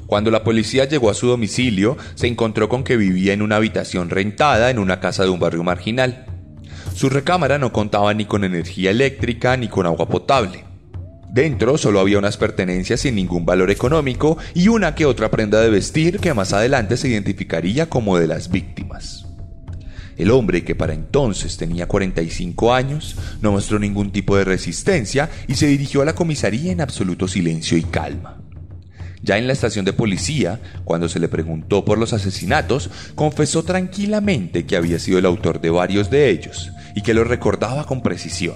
Cuando 0.06 0.32
la 0.32 0.46
policía 0.46 0.86
llegó 0.86 1.10
a 1.10 1.14
su 1.14 1.28
domicilio, 1.28 1.98
se 2.16 2.28
encontró 2.28 2.70
con 2.70 2.86
que 2.86 2.96
vivía 2.96 3.34
en 3.34 3.42
una 3.42 3.58
habitación 3.58 4.10
rentada 4.10 4.70
en 4.70 4.80
una 4.80 5.02
casa 5.02 5.24
de 5.24 5.30
un 5.30 5.42
barrio 5.42 5.66
marginal. 5.66 6.26
Su 6.96 7.10
recámara 7.10 7.58
no 7.58 7.74
contaba 7.74 8.14
ni 8.14 8.24
con 8.24 8.46
energía 8.46 8.92
eléctrica 8.92 9.58
ni 9.58 9.68
con 9.68 9.86
agua 9.86 10.08
potable. 10.08 10.64
Dentro 11.30 11.78
solo 11.78 12.00
había 12.00 12.18
unas 12.18 12.38
pertenencias 12.38 13.02
sin 13.02 13.16
ningún 13.16 13.46
valor 13.46 13.72
económico 13.72 14.38
y 14.54 14.70
una 14.70 14.96
que 14.96 15.06
otra 15.06 15.30
prenda 15.30 15.60
de 15.60 15.70
vestir 15.70 16.22
que 16.22 16.34
más 16.34 16.54
adelante 16.54 16.96
se 16.96 17.10
identificaría 17.10 17.90
como 17.90 18.18
de 18.18 18.28
las 18.28 18.50
víctimas. 18.50 19.27
El 20.18 20.32
hombre, 20.32 20.64
que 20.64 20.74
para 20.74 20.94
entonces 20.94 21.58
tenía 21.58 21.88
45 21.88 22.74
años, 22.74 23.16
no 23.42 23.52
mostró 23.52 23.78
ningún 23.78 24.12
tipo 24.12 24.36
de 24.36 24.46
resistencia 24.46 25.30
y 25.48 25.56
se 25.56 25.68
dirigió 25.68 26.02
a 26.02 26.06
la 26.06 26.16
comisaría 26.16 26.72
en 26.72 26.82
absoluto 26.82 27.28
silencio 27.28 27.78
y 27.78 27.84
calma. 27.84 28.42
Ya 29.22 29.38
en 29.38 29.46
la 29.46 29.54
estación 29.54 29.86
de 29.86 29.94
policía, 29.94 30.60
cuando 30.86 31.10
se 31.10 31.20
le 31.20 31.28
preguntó 31.28 31.86
por 31.86 31.98
los 31.98 32.14
asesinatos, 32.14 32.90
confesó 33.14 33.64
tranquilamente 33.64 34.66
que 34.66 34.78
había 34.78 35.00
sido 35.00 35.20
el 35.20 35.26
autor 35.26 35.62
de 35.62 35.70
varios 35.70 36.10
de 36.10 36.30
ellos 36.30 36.72
y 36.96 37.02
que 37.02 37.14
lo 37.14 37.24
recordaba 37.24 37.86
con 37.86 38.02
precisión. 38.02 38.56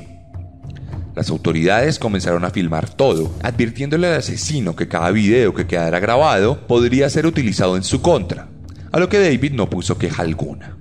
Las 1.15 1.30
autoridades 1.30 2.00
comenzaron 2.00 2.45
a 2.45 2.52
filmar 2.52 2.89
todo, 2.89 3.34
advirtiéndole 3.43 4.08
al 4.08 4.13
asesino 4.15 4.76
que 4.76 4.88
cada 4.88 5.12
video 5.12 5.54
que 5.54 5.67
quedara 5.67 6.00
grabado 6.00 6.65
podría 6.67 7.10
ser 7.10 7.26
utilizado 7.26 7.76
en 7.76 7.84
su 7.84 8.02
contra, 8.02 8.47
a 8.91 9.00
lo 9.00 9.10
que 9.10 9.19
David 9.19 9.52
no 9.52 9.69
puso 9.69 9.97
queja 9.97 10.24
alguna. 10.24 10.78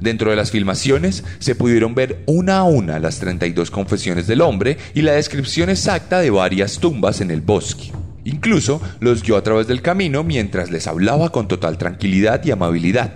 Dentro 0.00 0.30
de 0.30 0.36
las 0.36 0.50
filmaciones 0.50 1.24
se 1.38 1.54
pudieron 1.54 1.94
ver 1.94 2.22
una 2.26 2.58
a 2.58 2.64
una 2.64 2.98
las 2.98 3.18
32 3.18 3.70
confesiones 3.70 4.26
del 4.26 4.40
hombre 4.40 4.78
y 4.94 5.02
la 5.02 5.12
descripción 5.12 5.70
exacta 5.70 6.20
de 6.20 6.30
varias 6.30 6.78
tumbas 6.78 7.20
en 7.20 7.30
el 7.30 7.40
bosque. 7.40 7.92
Incluso 8.24 8.80
los 9.00 9.22
guió 9.22 9.36
a 9.36 9.42
través 9.42 9.66
del 9.66 9.82
camino 9.82 10.22
mientras 10.22 10.70
les 10.70 10.86
hablaba 10.86 11.30
con 11.30 11.48
total 11.48 11.78
tranquilidad 11.78 12.44
y 12.44 12.50
amabilidad. 12.50 13.14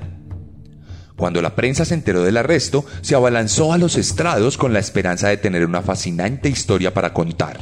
Cuando 1.17 1.43
la 1.43 1.55
prensa 1.55 1.85
se 1.85 1.95
enteró 1.95 2.23
del 2.23 2.39
arresto, 2.39 2.85
se 3.03 3.15
abalanzó 3.15 3.73
a 3.73 3.79
los 3.79 3.97
estrados 3.97 4.57
con 4.57 4.73
la 4.73 4.79
esperanza 4.79 5.29
de 5.29 5.37
tener 5.37 5.65
una 5.67 5.83
fascinante 5.83 6.49
historia 6.49 6.95
para 6.95 7.13
contar. 7.13 7.61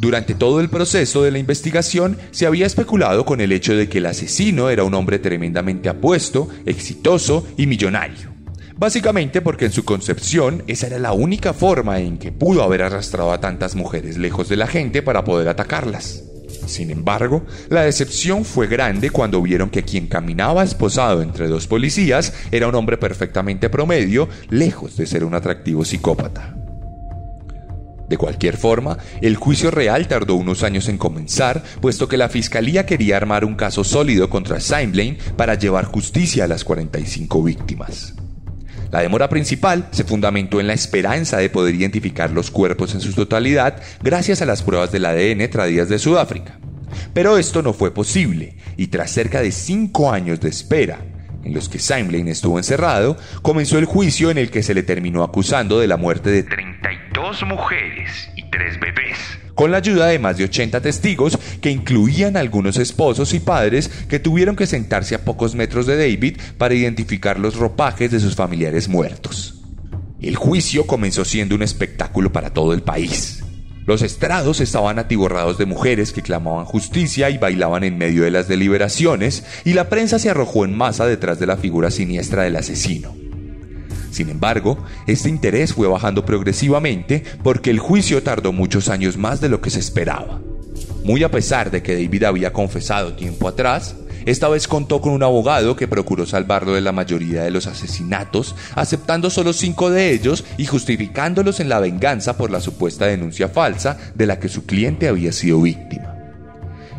Durante 0.00 0.36
todo 0.36 0.60
el 0.60 0.68
proceso 0.68 1.24
de 1.24 1.32
la 1.32 1.38
investigación 1.38 2.18
se 2.30 2.46
había 2.46 2.66
especulado 2.66 3.24
con 3.24 3.40
el 3.40 3.50
hecho 3.50 3.74
de 3.74 3.88
que 3.88 3.98
el 3.98 4.06
asesino 4.06 4.70
era 4.70 4.84
un 4.84 4.94
hombre 4.94 5.18
tremendamente 5.18 5.88
apuesto, 5.88 6.48
exitoso 6.66 7.44
y 7.56 7.66
millonario. 7.66 8.32
Básicamente 8.76 9.40
porque 9.40 9.64
en 9.64 9.72
su 9.72 9.84
concepción 9.84 10.62
esa 10.68 10.86
era 10.86 11.00
la 11.00 11.12
única 11.12 11.52
forma 11.52 11.98
en 11.98 12.16
que 12.18 12.30
pudo 12.30 12.62
haber 12.62 12.82
arrastrado 12.82 13.32
a 13.32 13.40
tantas 13.40 13.74
mujeres 13.74 14.18
lejos 14.18 14.48
de 14.48 14.56
la 14.56 14.68
gente 14.68 15.02
para 15.02 15.24
poder 15.24 15.48
atacarlas. 15.48 16.22
Sin 16.66 16.92
embargo, 16.92 17.44
la 17.68 17.82
decepción 17.82 18.44
fue 18.44 18.68
grande 18.68 19.10
cuando 19.10 19.42
vieron 19.42 19.68
que 19.68 19.82
quien 19.82 20.06
caminaba 20.06 20.62
esposado 20.62 21.22
entre 21.22 21.48
dos 21.48 21.66
policías 21.66 22.34
era 22.52 22.68
un 22.68 22.76
hombre 22.76 22.98
perfectamente 22.98 23.68
promedio, 23.68 24.28
lejos 24.48 24.96
de 24.96 25.06
ser 25.06 25.24
un 25.24 25.34
atractivo 25.34 25.84
psicópata. 25.84 26.57
De 28.08 28.16
cualquier 28.16 28.56
forma, 28.56 28.98
el 29.20 29.36
juicio 29.36 29.70
real 29.70 30.08
tardó 30.08 30.34
unos 30.34 30.62
años 30.62 30.88
en 30.88 30.98
comenzar, 30.98 31.62
puesto 31.80 32.08
que 32.08 32.16
la 32.16 32.28
fiscalía 32.28 32.86
quería 32.86 33.16
armar 33.16 33.44
un 33.44 33.54
caso 33.54 33.84
sólido 33.84 34.30
contra 34.30 34.58
Blaine 34.86 35.18
para 35.36 35.54
llevar 35.54 35.84
justicia 35.84 36.44
a 36.44 36.48
las 36.48 36.64
45 36.64 37.42
víctimas. 37.42 38.14
La 38.90 39.00
demora 39.00 39.28
principal 39.28 39.88
se 39.90 40.04
fundamentó 40.04 40.60
en 40.60 40.66
la 40.66 40.72
esperanza 40.72 41.36
de 41.36 41.50
poder 41.50 41.74
identificar 41.74 42.30
los 42.30 42.50
cuerpos 42.50 42.94
en 42.94 43.02
su 43.02 43.12
totalidad 43.12 43.82
gracias 44.02 44.40
a 44.40 44.46
las 44.46 44.62
pruebas 44.62 44.90
del 44.90 45.04
ADN 45.04 45.50
traídas 45.50 45.90
de 45.90 45.98
Sudáfrica. 45.98 46.58
Pero 47.12 47.36
esto 47.36 47.62
no 47.62 47.74
fue 47.74 47.92
posible, 47.92 48.56
y 48.78 48.86
tras 48.86 49.10
cerca 49.10 49.42
de 49.42 49.52
cinco 49.52 50.10
años 50.10 50.40
de 50.40 50.48
espera, 50.48 51.00
en 51.44 51.52
los 51.52 51.68
que 51.68 51.78
Blaine 52.04 52.30
estuvo 52.30 52.58
encerrado, 52.58 53.16
comenzó 53.42 53.78
el 53.78 53.84
juicio 53.84 54.30
en 54.30 54.38
el 54.38 54.50
que 54.50 54.62
se 54.62 54.74
le 54.74 54.82
terminó 54.82 55.22
acusando 55.22 55.78
de 55.78 55.86
la 55.86 55.98
muerte 55.98 56.30
de 56.30 56.42
32 56.42 56.97
dos 57.12 57.42
mujeres 57.44 58.30
y 58.36 58.42
tres 58.50 58.78
bebés. 58.80 59.16
Con 59.54 59.70
la 59.70 59.78
ayuda 59.78 60.06
de 60.06 60.18
más 60.18 60.36
de 60.36 60.44
80 60.44 60.80
testigos 60.80 61.38
que 61.60 61.70
incluían 61.70 62.36
algunos 62.36 62.76
esposos 62.76 63.34
y 63.34 63.40
padres 63.40 63.88
que 64.08 64.20
tuvieron 64.20 64.54
que 64.54 64.66
sentarse 64.66 65.14
a 65.14 65.24
pocos 65.24 65.54
metros 65.54 65.86
de 65.86 65.96
David 65.96 66.38
para 66.58 66.74
identificar 66.74 67.38
los 67.38 67.56
ropajes 67.56 68.10
de 68.10 68.20
sus 68.20 68.36
familiares 68.36 68.88
muertos. 68.88 69.62
El 70.20 70.36
juicio 70.36 70.86
comenzó 70.86 71.24
siendo 71.24 71.54
un 71.54 71.62
espectáculo 71.62 72.32
para 72.32 72.50
todo 72.50 72.72
el 72.72 72.82
país. 72.82 73.42
Los 73.86 74.02
estrados 74.02 74.60
estaban 74.60 74.98
atiborrados 74.98 75.56
de 75.56 75.64
mujeres 75.64 76.12
que 76.12 76.22
clamaban 76.22 76.66
justicia 76.66 77.30
y 77.30 77.38
bailaban 77.38 77.84
en 77.84 77.96
medio 77.96 78.24
de 78.24 78.30
las 78.30 78.46
deliberaciones, 78.46 79.44
y 79.64 79.72
la 79.72 79.88
prensa 79.88 80.18
se 80.18 80.28
arrojó 80.28 80.66
en 80.66 80.76
masa 80.76 81.06
detrás 81.06 81.38
de 81.38 81.46
la 81.46 81.56
figura 81.56 81.90
siniestra 81.90 82.42
del 82.42 82.56
asesino. 82.56 83.27
Sin 84.10 84.30
embargo, 84.30 84.78
este 85.06 85.28
interés 85.28 85.74
fue 85.74 85.86
bajando 85.88 86.24
progresivamente 86.24 87.22
porque 87.42 87.70
el 87.70 87.78
juicio 87.78 88.22
tardó 88.22 88.52
muchos 88.52 88.88
años 88.88 89.16
más 89.16 89.40
de 89.40 89.48
lo 89.48 89.60
que 89.60 89.70
se 89.70 89.78
esperaba. 89.78 90.40
Muy 91.04 91.22
a 91.22 91.30
pesar 91.30 91.70
de 91.70 91.82
que 91.82 91.94
David 91.94 92.24
había 92.24 92.52
confesado 92.52 93.14
tiempo 93.14 93.48
atrás, 93.48 93.96
esta 94.26 94.48
vez 94.48 94.68
contó 94.68 95.00
con 95.00 95.12
un 95.12 95.22
abogado 95.22 95.74
que 95.74 95.88
procuró 95.88 96.26
salvarlo 96.26 96.74
de 96.74 96.82
la 96.82 96.92
mayoría 96.92 97.44
de 97.44 97.50
los 97.50 97.66
asesinatos, 97.66 98.54
aceptando 98.74 99.30
solo 99.30 99.54
cinco 99.54 99.90
de 99.90 100.12
ellos 100.12 100.44
y 100.58 100.66
justificándolos 100.66 101.60
en 101.60 101.70
la 101.70 101.80
venganza 101.80 102.36
por 102.36 102.50
la 102.50 102.60
supuesta 102.60 103.06
denuncia 103.06 103.48
falsa 103.48 103.96
de 104.14 104.26
la 104.26 104.38
que 104.38 104.50
su 104.50 104.66
cliente 104.66 105.08
había 105.08 105.32
sido 105.32 105.62
víctima. 105.62 106.17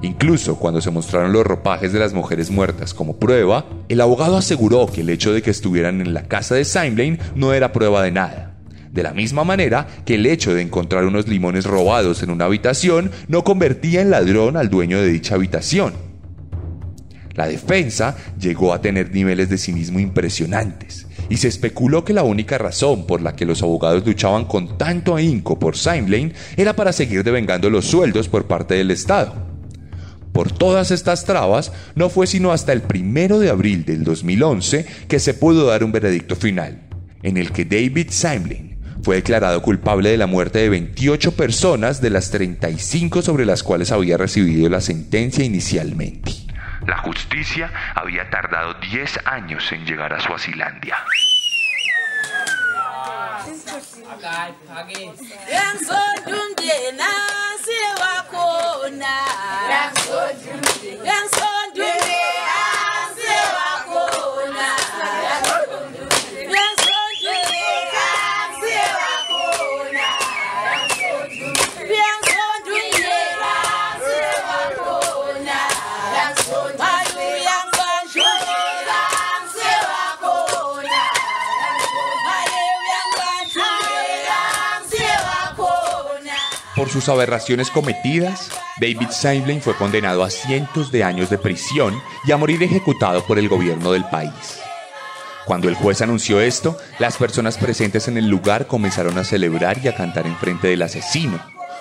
Incluso 0.01 0.55
cuando 0.55 0.79
se 0.79 0.91
mostraron 0.91 1.33
los 1.33 1.45
ropajes 1.45 1.91
de 1.91 1.99
las 1.99 2.13
mujeres 2.13 2.49
muertas 2.51 2.93
como 2.93 3.17
prueba, 3.17 3.65
el 3.89 3.99
abogado 3.99 4.38
aseguró 4.38 4.88
que 4.88 5.01
el 5.01 5.09
hecho 5.09 5.33
de 5.33 5.41
que 5.41 5.51
estuvieran 5.51 5.99
en 5.99 6.13
la 6.13 6.23
casa 6.23 6.55
de 6.55 6.65
Blaine 6.91 7.19
no 7.35 7.53
era 7.53 7.73
prueba 7.73 8.01
de 8.03 8.12
nada. 8.12 8.55
De 8.91 9.03
la 9.03 9.13
misma 9.13 9.43
manera 9.43 9.88
que 10.05 10.15
el 10.15 10.25
hecho 10.25 10.53
de 10.53 10.62
encontrar 10.62 11.05
unos 11.05 11.27
limones 11.27 11.65
robados 11.65 12.23
en 12.23 12.31
una 12.31 12.45
habitación 12.45 13.12
no 13.27 13.43
convertía 13.43 14.01
en 14.01 14.09
ladrón 14.09 14.55
al 14.55 14.69
dueño 14.69 15.01
de 15.01 15.09
dicha 15.09 15.35
habitación. 15.35 15.93
La 17.35 17.47
defensa 17.47 18.17
llegó 18.39 18.73
a 18.73 18.81
tener 18.81 19.13
niveles 19.13 19.49
de 19.49 19.57
cinismo 19.57 19.99
impresionantes 19.99 21.07
y 21.29 21.38
se 21.38 21.47
especuló 21.49 22.03
que 22.03 22.13
la 22.13 22.23
única 22.23 22.57
razón 22.57 23.05
por 23.05 23.21
la 23.21 23.35
que 23.35 23.45
los 23.45 23.62
abogados 23.62 24.05
luchaban 24.05 24.45
con 24.45 24.77
tanto 24.77 25.15
ahínco 25.15 25.59
por 25.59 25.75
Blaine 26.05 26.33
era 26.57 26.75
para 26.75 26.93
seguir 26.93 27.23
devengando 27.23 27.69
los 27.69 27.85
sueldos 27.85 28.27
por 28.27 28.45
parte 28.45 28.75
del 28.75 28.91
Estado. 28.91 29.48
Por 30.33 30.51
todas 30.51 30.91
estas 30.91 31.25
trabas, 31.25 31.71
no 31.95 32.09
fue 32.09 32.27
sino 32.27 32.51
hasta 32.51 32.71
el 32.71 32.81
primero 32.81 33.39
de 33.39 33.49
abril 33.49 33.85
del 33.85 34.03
2011 34.03 34.85
que 35.08 35.19
se 35.19 35.33
pudo 35.33 35.67
dar 35.67 35.83
un 35.83 35.91
veredicto 35.91 36.35
final, 36.35 36.81
en 37.23 37.37
el 37.37 37.51
que 37.51 37.65
David 37.65 38.08
Simlin 38.10 38.77
fue 39.04 39.17
declarado 39.17 39.62
culpable 39.62 40.10
de 40.10 40.17
la 40.17 40.27
muerte 40.27 40.60
de 40.60 40.69
28 40.69 41.35
personas 41.35 42.01
de 42.01 42.10
las 42.10 42.31
35 42.31 43.21
sobre 43.21 43.45
las 43.45 43.63
cuales 43.63 43.91
había 43.91 44.17
recibido 44.17 44.69
la 44.69 44.81
sentencia 44.81 45.43
inicialmente. 45.43 46.31
La 46.85 46.97
justicia 46.97 47.71
había 47.95 48.29
tardado 48.29 48.75
10 48.91 49.19
años 49.25 49.71
en 49.71 49.85
llegar 49.85 50.13
a 50.13 50.19
Suazilandia. 50.19 50.95
God 54.21 54.53
forgives. 54.67 55.21
Na 56.97 57.29
Yanso 61.05 61.48
Por 86.80 86.88
sus 86.88 87.10
aberraciones 87.10 87.69
cometidas, 87.71 88.50
David 88.80 89.10
Seinlein 89.10 89.62
fue 89.62 89.75
condenado 89.75 90.23
a 90.23 90.30
cientos 90.30 90.94
de 90.94 91.04
años 91.04 91.30
de 91.30 91.38
prisión 91.38 92.02
y 92.25 92.32
a 92.32 92.38
morir 92.38 92.63
ejecutado 92.63 93.21
por 93.25 93.38
el 93.38 93.50
gobierno 93.50 93.92
del 93.92 94.06
país. 94.06 94.62
Cuando 95.44 95.67
el 95.67 95.75
juez 95.75 96.02
anunció 96.02 96.40
esto, 96.40 96.77
las 96.98 97.17
personas 97.17 97.58
presentes 97.58 98.08
en 98.08 98.17
el 98.17 98.30
lugar 98.30 98.65
comenzaron 98.65 99.17
a 99.17 99.25
celebrar 99.25 99.80
y 99.84 99.90
a 99.90 99.96
cantar 99.96 100.25
en 100.25 100.38
frente 100.38 100.69
del 100.69 100.82
asesino, 100.82 101.38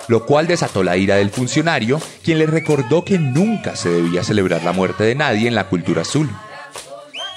lo 0.09 0.25
cual 0.25 0.47
desató 0.47 0.83
la 0.83 0.97
ira 0.97 1.15
del 1.15 1.29
funcionario, 1.29 2.01
quien 2.21 2.39
le 2.39 2.45
recordó 2.45 3.05
que 3.05 3.17
nunca 3.17 3.77
se 3.77 3.87
debía 3.87 4.25
celebrar 4.25 4.65
la 4.65 4.73
muerte 4.73 5.05
de 5.05 5.15
nadie 5.15 5.47
en 5.47 5.55
la 5.55 5.69
cultura 5.69 6.01
azul. 6.01 6.29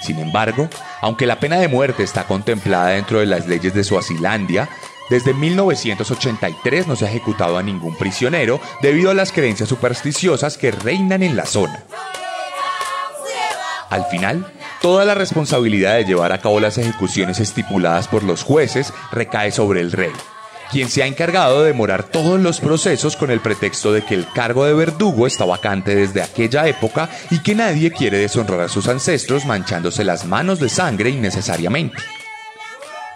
Sin 0.01 0.19
embargo, 0.19 0.67
aunque 1.01 1.25
la 1.25 1.39
pena 1.39 1.55
de 1.59 1.69
muerte 1.69 2.03
está 2.03 2.25
contemplada 2.25 2.89
dentro 2.89 3.21
de 3.21 3.25
las 3.25 3.47
leyes 3.47 3.73
de 3.73 3.85
Suazilandia, 3.85 4.67
Desde 5.09 5.33
1983 5.33 6.87
no 6.87 6.95
se 6.95 7.05
ha 7.05 7.09
ejecutado 7.09 7.57
a 7.57 7.63
ningún 7.63 7.95
prisionero 7.95 8.59
debido 8.81 9.11
a 9.11 9.13
las 9.13 9.31
creencias 9.31 9.69
supersticiosas 9.69 10.57
que 10.57 10.71
reinan 10.71 11.23
en 11.23 11.35
la 11.35 11.45
zona. 11.45 11.83
Al 13.89 14.05
final, 14.05 14.51
toda 14.81 15.05
la 15.05 15.13
responsabilidad 15.13 15.95
de 15.95 16.05
llevar 16.05 16.31
a 16.31 16.39
cabo 16.39 16.59
las 16.59 16.77
ejecuciones 16.77 17.39
estipuladas 17.39 18.07
por 18.07 18.23
los 18.23 18.41
jueces 18.43 18.91
recae 19.11 19.51
sobre 19.51 19.81
el 19.81 19.91
rey, 19.91 20.11
quien 20.71 20.89
se 20.89 21.03
ha 21.03 21.05
encargado 21.05 21.61
de 21.61 21.67
demorar 21.67 22.03
todos 22.03 22.39
los 22.39 22.59
procesos 22.59 23.15
con 23.15 23.29
el 23.29 23.39
pretexto 23.39 23.93
de 23.93 24.03
que 24.03 24.15
el 24.15 24.27
cargo 24.33 24.65
de 24.65 24.73
verdugo 24.73 25.27
está 25.27 25.45
vacante 25.45 25.95
desde 25.95 26.23
aquella 26.23 26.67
época 26.67 27.07
y 27.29 27.43
que 27.43 27.53
nadie 27.53 27.91
quiere 27.91 28.17
deshonrar 28.17 28.61
a 28.61 28.67
sus 28.67 28.87
ancestros 28.87 29.45
manchándose 29.45 30.03
las 30.03 30.25
manos 30.25 30.59
de 30.59 30.69
sangre 30.69 31.11
innecesariamente. 31.11 32.01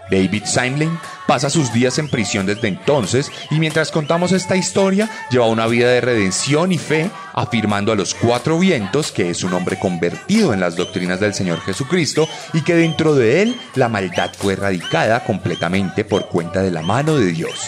David 0.10 0.46
Simlin 0.46 0.98
pasa 1.28 1.50
sus 1.50 1.74
días 1.74 1.98
en 2.00 2.10
prisión 2.10 2.46
desde 2.46 2.68
entonces 2.68 3.32
y 3.52 3.60
mientras 3.60 3.92
contamos 3.92 4.32
esta 4.32 4.56
historia 4.56 5.10
lleva 5.30 5.48
una 5.48 5.68
vida 5.68 5.90
de 5.90 6.02
redención 6.02 6.72
y 6.72 6.78
fe, 6.78 7.10
afirmando 7.34 7.92
a 7.92 7.96
los 7.96 8.14
cuatro 8.14 8.58
vientos 8.58 9.12
que 9.12 9.30
es 9.30 9.44
un 9.44 9.54
hombre 9.54 9.78
convertido 9.78 10.54
en 10.54 10.60
las 10.60 10.76
doctrinas 10.76 11.20
del 11.20 11.34
Señor 11.34 11.62
Jesucristo 11.62 12.28
y 12.54 12.62
que 12.62 12.76
dentro 12.76 13.16
de 13.16 13.42
él 13.42 13.60
la 13.76 13.90
maldad 13.90 14.32
fue 14.38 14.54
erradicada 14.54 15.24
completamente 15.24 16.06
por 16.06 16.28
cuenta 16.28 16.62
de 16.62 16.72
la 16.72 16.82
mano 16.82 17.16
de 17.16 17.28
Dios. 17.28 17.60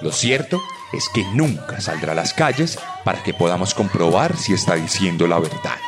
Lo 0.00 0.12
cierto 0.12 0.62
es 0.92 1.08
que 1.12 1.24
nunca 1.34 1.80
saldrá 1.80 2.12
a 2.12 2.16
las 2.16 2.32
calles 2.32 2.78
para 3.04 3.22
que 3.22 3.34
podamos 3.34 3.74
comprobar 3.74 4.36
si 4.36 4.52
está 4.52 4.74
diciendo 4.74 5.26
la 5.26 5.38
verdad. 5.38 5.78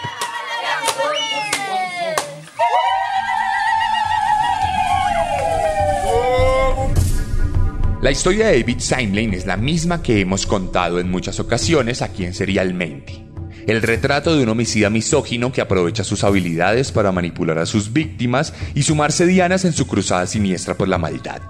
La 8.03 8.11
historia 8.11 8.47
de 8.47 8.59
David 8.59 8.79
Simlane 8.79 9.37
es 9.37 9.45
la 9.45 9.59
misma 9.59 10.03
que 10.03 10.23
hemos 10.23 10.47
contado 10.47 11.01
en 11.01 11.11
muchas 11.11 11.39
ocasiones 11.39 12.01
aquí 12.01 12.25
en 12.25 12.33
Serialmente. 12.33 13.27
El 13.67 13.83
retrato 13.83 14.35
de 14.35 14.43
un 14.43 14.49
homicida 14.49 14.89
misógino 14.89 15.53
que 15.53 15.61
aprovecha 15.61 16.03
sus 16.03 16.25
habilidades 16.25 16.93
para 16.93 17.13
manipular 17.13 17.59
a 17.59 17.67
sus 17.67 17.93
víctimas 17.93 18.55
y 18.75 18.85
sumarse 18.85 19.27
dianas 19.27 19.67
en 19.67 19.75
su 19.75 19.87
cruzada 19.87 20.27
siniestra 20.27 20.79
por 20.79 20.89
la 20.89 20.97
maldad. 20.97 21.43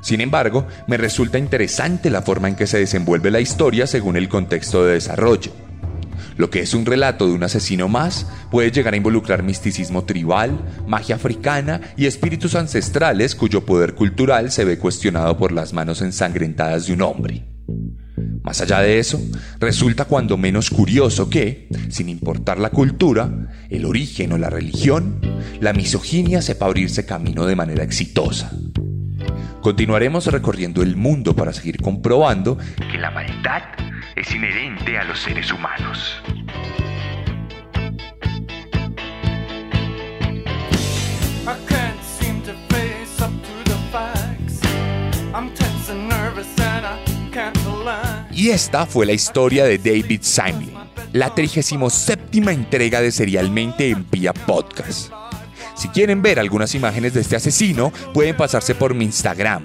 Sin 0.00 0.20
embargo, 0.20 0.64
me 0.86 0.96
resulta 0.96 1.38
interesante 1.38 2.08
la 2.08 2.22
forma 2.22 2.46
en 2.46 2.54
que 2.54 2.68
se 2.68 2.78
desenvuelve 2.78 3.32
la 3.32 3.40
historia 3.40 3.88
según 3.88 4.16
el 4.16 4.28
contexto 4.28 4.84
de 4.84 4.92
desarrollo. 4.92 5.50
Lo 6.40 6.48
que 6.48 6.60
es 6.60 6.72
un 6.72 6.86
relato 6.86 7.26
de 7.26 7.34
un 7.34 7.42
asesino 7.42 7.86
más 7.86 8.26
puede 8.50 8.70
llegar 8.70 8.94
a 8.94 8.96
involucrar 8.96 9.42
misticismo 9.42 10.04
tribal, 10.04 10.58
magia 10.86 11.16
africana 11.16 11.82
y 11.98 12.06
espíritus 12.06 12.54
ancestrales 12.54 13.34
cuyo 13.34 13.66
poder 13.66 13.94
cultural 13.94 14.50
se 14.50 14.64
ve 14.64 14.78
cuestionado 14.78 15.36
por 15.36 15.52
las 15.52 15.74
manos 15.74 16.00
ensangrentadas 16.00 16.86
de 16.86 16.94
un 16.94 17.02
hombre. 17.02 17.44
Más 18.42 18.62
allá 18.62 18.80
de 18.80 18.98
eso, 18.98 19.20
resulta 19.58 20.06
cuando 20.06 20.38
menos 20.38 20.70
curioso 20.70 21.28
que, 21.28 21.68
sin 21.90 22.08
importar 22.08 22.58
la 22.58 22.70
cultura, 22.70 23.30
el 23.68 23.84
origen 23.84 24.32
o 24.32 24.38
la 24.38 24.48
religión, 24.48 25.20
la 25.60 25.74
misoginia 25.74 26.40
sepa 26.40 26.64
abrirse 26.64 27.04
camino 27.04 27.44
de 27.44 27.56
manera 27.56 27.84
exitosa. 27.84 28.50
Continuaremos 29.60 30.26
recorriendo 30.26 30.82
el 30.82 30.96
mundo 30.96 31.34
para 31.36 31.52
seguir 31.52 31.82
comprobando 31.82 32.56
que 32.90 32.98
la 32.98 33.10
maldad 33.10 33.62
es 34.16 34.34
inherente 34.34 34.98
a 34.98 35.04
los 35.04 35.18
seres 35.18 35.52
humanos. 35.52 36.22
Y 48.32 48.48
esta 48.48 48.86
fue 48.86 49.04
la 49.04 49.12
historia 49.12 49.64
de 49.64 49.76
David 49.76 50.20
Simon, 50.22 50.70
la 51.12 51.34
37 51.34 52.38
entrega 52.50 53.02
de 53.02 53.12
Serialmente 53.12 53.90
en 53.90 54.04
Pia 54.04 54.32
Podcast. 54.32 55.12
Si 55.80 55.88
quieren 55.88 56.20
ver 56.20 56.38
algunas 56.38 56.74
imágenes 56.74 57.14
de 57.14 57.22
este 57.22 57.36
asesino, 57.36 57.90
pueden 58.12 58.36
pasarse 58.36 58.74
por 58.74 58.92
mi 58.92 59.06
Instagram, 59.06 59.64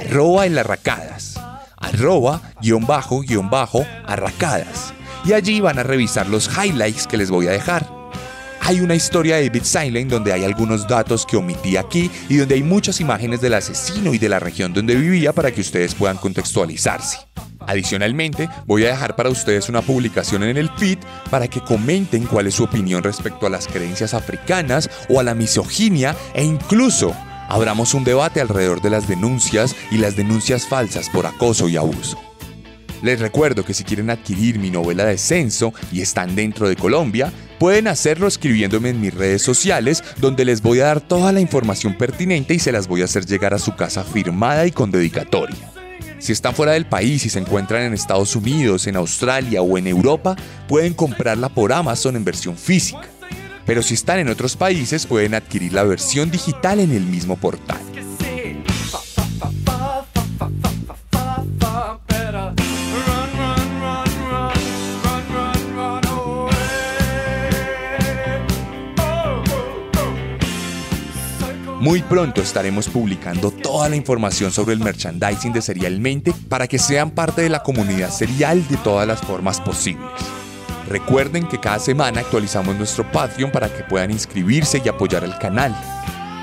arroba 0.00 0.46
en 0.46 0.54
las 0.54 0.64
racadas, 0.64 1.38
arroba 1.76 2.40
guion 2.62 2.86
bajo 2.86 3.20
guion 3.20 3.50
bajo 3.50 3.84
arracadas. 4.06 4.94
Y 5.26 5.34
allí 5.34 5.60
van 5.60 5.78
a 5.78 5.82
revisar 5.82 6.26
los 6.26 6.48
highlights 6.56 7.06
que 7.06 7.18
les 7.18 7.30
voy 7.30 7.48
a 7.48 7.50
dejar. 7.50 8.01
Hay 8.64 8.80
una 8.80 8.94
historia 8.94 9.36
de 9.36 9.48
David 9.48 9.64
Silent 9.64 10.08
donde 10.08 10.32
hay 10.32 10.44
algunos 10.44 10.86
datos 10.86 11.26
que 11.26 11.36
omití 11.36 11.76
aquí 11.76 12.08
y 12.28 12.36
donde 12.36 12.54
hay 12.54 12.62
muchas 12.62 13.00
imágenes 13.00 13.40
del 13.40 13.54
asesino 13.54 14.14
y 14.14 14.18
de 14.18 14.28
la 14.28 14.38
región 14.38 14.72
donde 14.72 14.94
vivía 14.94 15.32
para 15.32 15.50
que 15.50 15.60
ustedes 15.60 15.96
puedan 15.96 16.16
contextualizarse. 16.16 17.18
Adicionalmente, 17.66 18.48
voy 18.64 18.84
a 18.84 18.90
dejar 18.90 19.16
para 19.16 19.30
ustedes 19.30 19.68
una 19.68 19.82
publicación 19.82 20.44
en 20.44 20.56
el 20.56 20.70
feed 20.76 20.98
para 21.28 21.48
que 21.48 21.60
comenten 21.60 22.24
cuál 22.24 22.46
es 22.46 22.54
su 22.54 22.62
opinión 22.62 23.02
respecto 23.02 23.48
a 23.48 23.50
las 23.50 23.66
creencias 23.66 24.14
africanas 24.14 24.88
o 25.08 25.18
a 25.18 25.24
la 25.24 25.34
misoginia 25.34 26.14
e 26.32 26.44
incluso 26.44 27.16
abramos 27.48 27.94
un 27.94 28.04
debate 28.04 28.40
alrededor 28.40 28.80
de 28.80 28.90
las 28.90 29.08
denuncias 29.08 29.74
y 29.90 29.98
las 29.98 30.14
denuncias 30.14 30.68
falsas 30.68 31.10
por 31.10 31.26
acoso 31.26 31.68
y 31.68 31.76
abuso. 31.76 32.31
Les 33.02 33.18
recuerdo 33.18 33.64
que 33.64 33.74
si 33.74 33.82
quieren 33.82 34.10
adquirir 34.10 34.60
mi 34.60 34.70
novela 34.70 35.04
Descenso 35.04 35.74
y 35.90 36.00
están 36.00 36.36
dentro 36.36 36.68
de 36.68 36.76
Colombia, 36.76 37.32
pueden 37.58 37.88
hacerlo 37.88 38.28
escribiéndome 38.28 38.90
en 38.90 39.00
mis 39.00 39.12
redes 39.12 39.42
sociales 39.42 40.04
donde 40.18 40.44
les 40.44 40.62
voy 40.62 40.80
a 40.80 40.84
dar 40.84 41.00
toda 41.00 41.32
la 41.32 41.40
información 41.40 41.98
pertinente 41.98 42.54
y 42.54 42.60
se 42.60 42.70
las 42.70 42.86
voy 42.86 43.02
a 43.02 43.06
hacer 43.06 43.26
llegar 43.26 43.54
a 43.54 43.58
su 43.58 43.74
casa 43.74 44.04
firmada 44.04 44.66
y 44.66 44.70
con 44.70 44.92
dedicatoria. 44.92 45.72
Si 46.20 46.30
están 46.30 46.54
fuera 46.54 46.72
del 46.72 46.86
país 46.86 47.26
y 47.26 47.28
se 47.28 47.40
encuentran 47.40 47.82
en 47.82 47.94
Estados 47.94 48.36
Unidos, 48.36 48.86
en 48.86 48.94
Australia 48.94 49.60
o 49.62 49.76
en 49.76 49.88
Europa, 49.88 50.36
pueden 50.68 50.94
comprarla 50.94 51.48
por 51.48 51.72
Amazon 51.72 52.14
en 52.14 52.24
versión 52.24 52.56
física. 52.56 53.02
Pero 53.66 53.82
si 53.82 53.94
están 53.94 54.20
en 54.20 54.28
otros 54.28 54.56
países, 54.56 55.06
pueden 55.06 55.34
adquirir 55.34 55.72
la 55.72 55.82
versión 55.82 56.30
digital 56.30 56.78
en 56.78 56.92
el 56.92 57.02
mismo 57.02 57.36
portal. 57.36 57.80
Muy 71.82 72.00
pronto 72.00 72.40
estaremos 72.40 72.88
publicando 72.88 73.50
toda 73.50 73.88
la 73.88 73.96
información 73.96 74.52
sobre 74.52 74.72
el 74.72 74.78
merchandising 74.78 75.52
de 75.52 75.60
Serialmente 75.60 76.32
para 76.48 76.68
que 76.68 76.78
sean 76.78 77.10
parte 77.10 77.42
de 77.42 77.48
la 77.48 77.64
comunidad 77.64 78.10
serial 78.10 78.64
de 78.68 78.76
todas 78.76 79.04
las 79.04 79.20
formas 79.20 79.60
posibles. 79.60 80.06
Recuerden 80.88 81.44
que 81.48 81.58
cada 81.58 81.80
semana 81.80 82.20
actualizamos 82.20 82.76
nuestro 82.76 83.10
Patreon 83.10 83.50
para 83.50 83.68
que 83.68 83.82
puedan 83.82 84.12
inscribirse 84.12 84.80
y 84.84 84.88
apoyar 84.88 85.24
el 85.24 85.36
canal. 85.38 85.76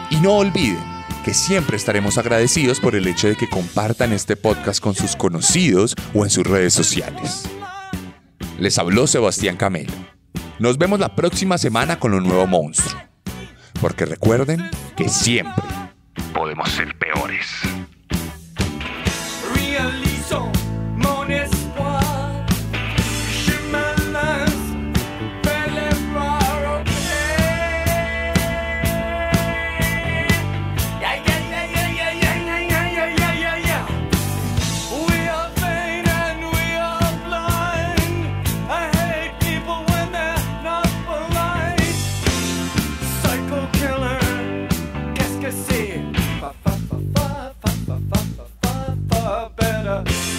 Y 0.10 0.18
no 0.18 0.34
olviden 0.34 0.84
que 1.24 1.34
siempre 1.34 1.78
estaremos 1.78 2.18
agradecidos 2.18 2.82
por 2.82 2.94
el 2.98 3.08
hecho 3.08 3.30
de 3.30 3.38
que 3.38 3.50
compartan 3.50 4.12
este 4.12 4.36
podcast 4.36 4.82
con 4.82 4.94
sus 4.94 5.16
conocidos 5.16 5.96
o 6.14 6.26
en 6.26 6.32
sus 6.32 6.46
redes 6.46 6.74
sociales. 6.74 7.46
Les 8.58 8.78
habló 8.78 9.08
Sebastián 9.08 9.56
Camelo. 9.56 9.94
Nos 10.60 10.78
vemos 10.78 11.00
la 11.00 11.16
próxima 11.16 11.58
semana 11.58 11.98
con 11.98 12.14
un 12.14 12.26
nuevo 12.26 12.46
monstruo. 12.46 13.02
Porque 13.80 14.06
recuerden 14.06 14.70
que 15.00 15.08
siempre 15.08 15.64
Podemos 16.34 16.70
ser 16.72 16.94
peores. 16.98 17.62
Yeah. 49.90 50.39